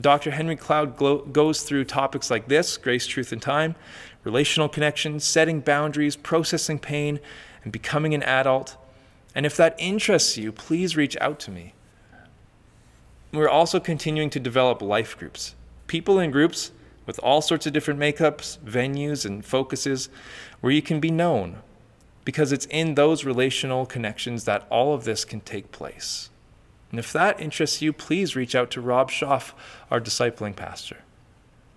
Dr. 0.00 0.30
Henry 0.30 0.54
Cloud 0.54 0.96
goes 1.32 1.62
through 1.62 1.84
topics 1.84 2.30
like 2.30 2.46
this 2.46 2.76
grace, 2.76 3.06
truth, 3.06 3.32
and 3.32 3.42
time, 3.42 3.74
relational 4.22 4.68
connections, 4.68 5.24
setting 5.24 5.60
boundaries, 5.60 6.14
processing 6.14 6.78
pain, 6.78 7.18
and 7.64 7.72
becoming 7.72 8.14
an 8.14 8.22
adult. 8.22 8.76
And 9.34 9.44
if 9.44 9.56
that 9.56 9.74
interests 9.78 10.36
you, 10.36 10.52
please 10.52 10.96
reach 10.96 11.16
out 11.20 11.40
to 11.40 11.50
me. 11.50 11.74
We're 13.32 13.48
also 13.48 13.80
continuing 13.80 14.30
to 14.30 14.40
develop 14.40 14.80
life 14.80 15.18
groups, 15.18 15.56
people 15.88 16.20
in 16.20 16.30
groups 16.30 16.70
with 17.08 17.18
all 17.20 17.40
sorts 17.40 17.66
of 17.66 17.72
different 17.72 17.98
makeups, 17.98 18.58
venues, 18.58 19.24
and 19.24 19.42
focuses 19.44 20.10
where 20.60 20.72
you 20.72 20.82
can 20.82 21.00
be 21.00 21.10
known, 21.10 21.56
because 22.24 22.52
it's 22.52 22.66
in 22.66 22.94
those 22.94 23.24
relational 23.24 23.86
connections 23.86 24.44
that 24.44 24.66
all 24.68 24.92
of 24.92 25.04
this 25.04 25.24
can 25.24 25.40
take 25.40 25.72
place. 25.72 26.28
And 26.90 27.00
if 27.00 27.10
that 27.14 27.40
interests 27.40 27.80
you, 27.80 27.94
please 27.94 28.36
reach 28.36 28.54
out 28.54 28.70
to 28.72 28.82
Rob 28.82 29.10
Schaff, 29.10 29.54
our 29.90 30.00
discipling 30.00 30.54
pastor. 30.54 30.98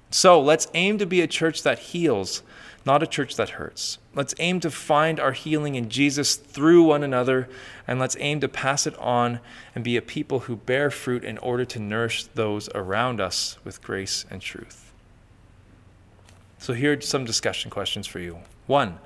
So 0.10 0.42
let's 0.42 0.68
aim 0.74 0.98
to 0.98 1.06
be 1.06 1.22
a 1.22 1.28
church 1.28 1.64
that 1.64 1.80
heals 1.80 2.44
not 2.86 3.04
a 3.04 3.08
church 3.08 3.36
that 3.36 3.52
hurts. 3.52 4.00
Let's 4.16 4.34
aim 4.40 4.60
to 4.62 4.72
find 4.72 5.20
our 5.20 5.34
healing 5.34 5.76
in 5.76 5.90
Jesus 5.90 6.36
through 6.36 6.84
one 6.84 7.04
another, 7.04 7.48
and 7.88 8.00
let's 8.00 8.18
aim 8.20 8.40
to 8.42 8.50
pass 8.50 8.88
it 8.88 8.98
on 8.98 9.40
and 9.76 9.84
be 9.84 9.96
a 9.96 10.02
people 10.02 10.42
who 10.42 10.56
bear 10.56 10.90
fruit 10.90 11.24
in 11.24 11.38
order 11.38 11.64
to 11.64 11.80
nourish 11.80 12.26
those 12.26 12.70
around 12.74 13.22
us 13.22 13.58
with 13.64 13.82
grace 13.82 14.26
and 14.30 14.42
truth. 14.42 14.81
So, 16.62 16.74
here 16.74 16.94
are 16.94 17.02
some 17.02 17.26
discussion 17.26 17.72
questions 17.72 18.06
for 18.06 18.20
you. 18.20 18.38
One, 18.68 19.00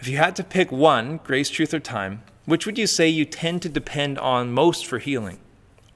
if 0.00 0.08
you 0.08 0.16
had 0.16 0.34
to 0.36 0.42
pick 0.42 0.72
one, 0.72 1.20
grace, 1.22 1.50
truth, 1.50 1.74
or 1.74 1.78
time, 1.78 2.22
which 2.46 2.64
would 2.64 2.78
you 2.78 2.86
say 2.86 3.06
you 3.06 3.26
tend 3.26 3.60
to 3.62 3.68
depend 3.68 4.18
on 4.18 4.50
most 4.50 4.86
for 4.86 4.98
healing? 4.98 5.38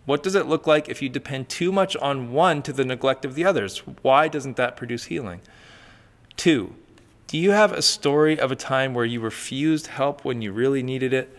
What 0.04 0.22
does 0.22 0.34
it 0.34 0.44
look 0.44 0.66
like 0.66 0.90
if 0.90 1.00
you 1.00 1.08
depend 1.08 1.48
too 1.48 1.72
much 1.72 1.96
on 1.96 2.32
one 2.32 2.60
to 2.64 2.72
the 2.74 2.84
neglect 2.84 3.24
of 3.24 3.34
the 3.34 3.46
others? 3.46 3.78
Why 4.02 4.28
doesn't 4.28 4.58
that 4.58 4.76
produce 4.76 5.04
healing? 5.04 5.40
Two, 6.36 6.74
do 7.28 7.38
you 7.38 7.52
have 7.52 7.72
a 7.72 7.80
story 7.80 8.38
of 8.38 8.52
a 8.52 8.56
time 8.56 8.92
where 8.92 9.06
you 9.06 9.20
refused 9.20 9.86
help 9.86 10.22
when 10.22 10.42
you 10.42 10.52
really 10.52 10.82
needed 10.82 11.14
it? 11.14 11.34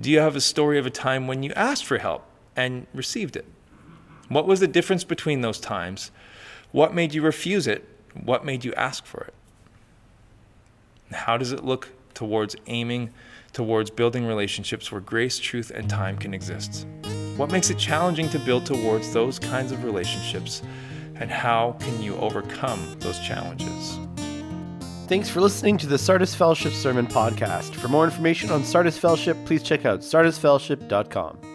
Do 0.00 0.10
you 0.10 0.20
have 0.20 0.34
a 0.34 0.40
story 0.40 0.78
of 0.78 0.86
a 0.86 0.90
time 0.90 1.26
when 1.26 1.42
you 1.42 1.52
asked 1.52 1.84
for 1.84 1.98
help 1.98 2.24
and 2.56 2.86
received 2.94 3.36
it? 3.36 3.44
What 4.30 4.46
was 4.46 4.60
the 4.60 4.66
difference 4.66 5.04
between 5.04 5.42
those 5.42 5.60
times? 5.60 6.10
What 6.72 6.94
made 6.94 7.12
you 7.12 7.20
refuse 7.20 7.66
it? 7.66 7.86
What 8.22 8.44
made 8.44 8.64
you 8.64 8.72
ask 8.74 9.04
for 9.04 9.24
it? 9.24 9.34
How 11.12 11.36
does 11.36 11.52
it 11.52 11.64
look 11.64 11.90
towards 12.14 12.56
aiming 12.66 13.10
towards 13.52 13.90
building 13.90 14.26
relationships 14.26 14.90
where 14.90 15.00
grace, 15.00 15.38
truth, 15.38 15.70
and 15.70 15.88
time 15.88 16.16
can 16.18 16.34
exist? 16.34 16.86
What 17.36 17.50
makes 17.50 17.70
it 17.70 17.78
challenging 17.78 18.28
to 18.30 18.38
build 18.38 18.66
towards 18.66 19.12
those 19.12 19.38
kinds 19.38 19.72
of 19.72 19.84
relationships? 19.84 20.62
And 21.16 21.30
how 21.30 21.76
can 21.80 22.02
you 22.02 22.16
overcome 22.16 22.96
those 22.98 23.18
challenges? 23.20 23.98
Thanks 25.06 25.28
for 25.28 25.40
listening 25.40 25.76
to 25.78 25.86
the 25.86 25.98
Sardis 25.98 26.34
Fellowship 26.34 26.72
Sermon 26.72 27.06
Podcast. 27.06 27.74
For 27.74 27.88
more 27.88 28.04
information 28.04 28.50
on 28.50 28.64
Sardis 28.64 28.98
Fellowship, 28.98 29.36
please 29.44 29.62
check 29.62 29.84
out 29.84 30.00
sardisfellowship.com. 30.00 31.53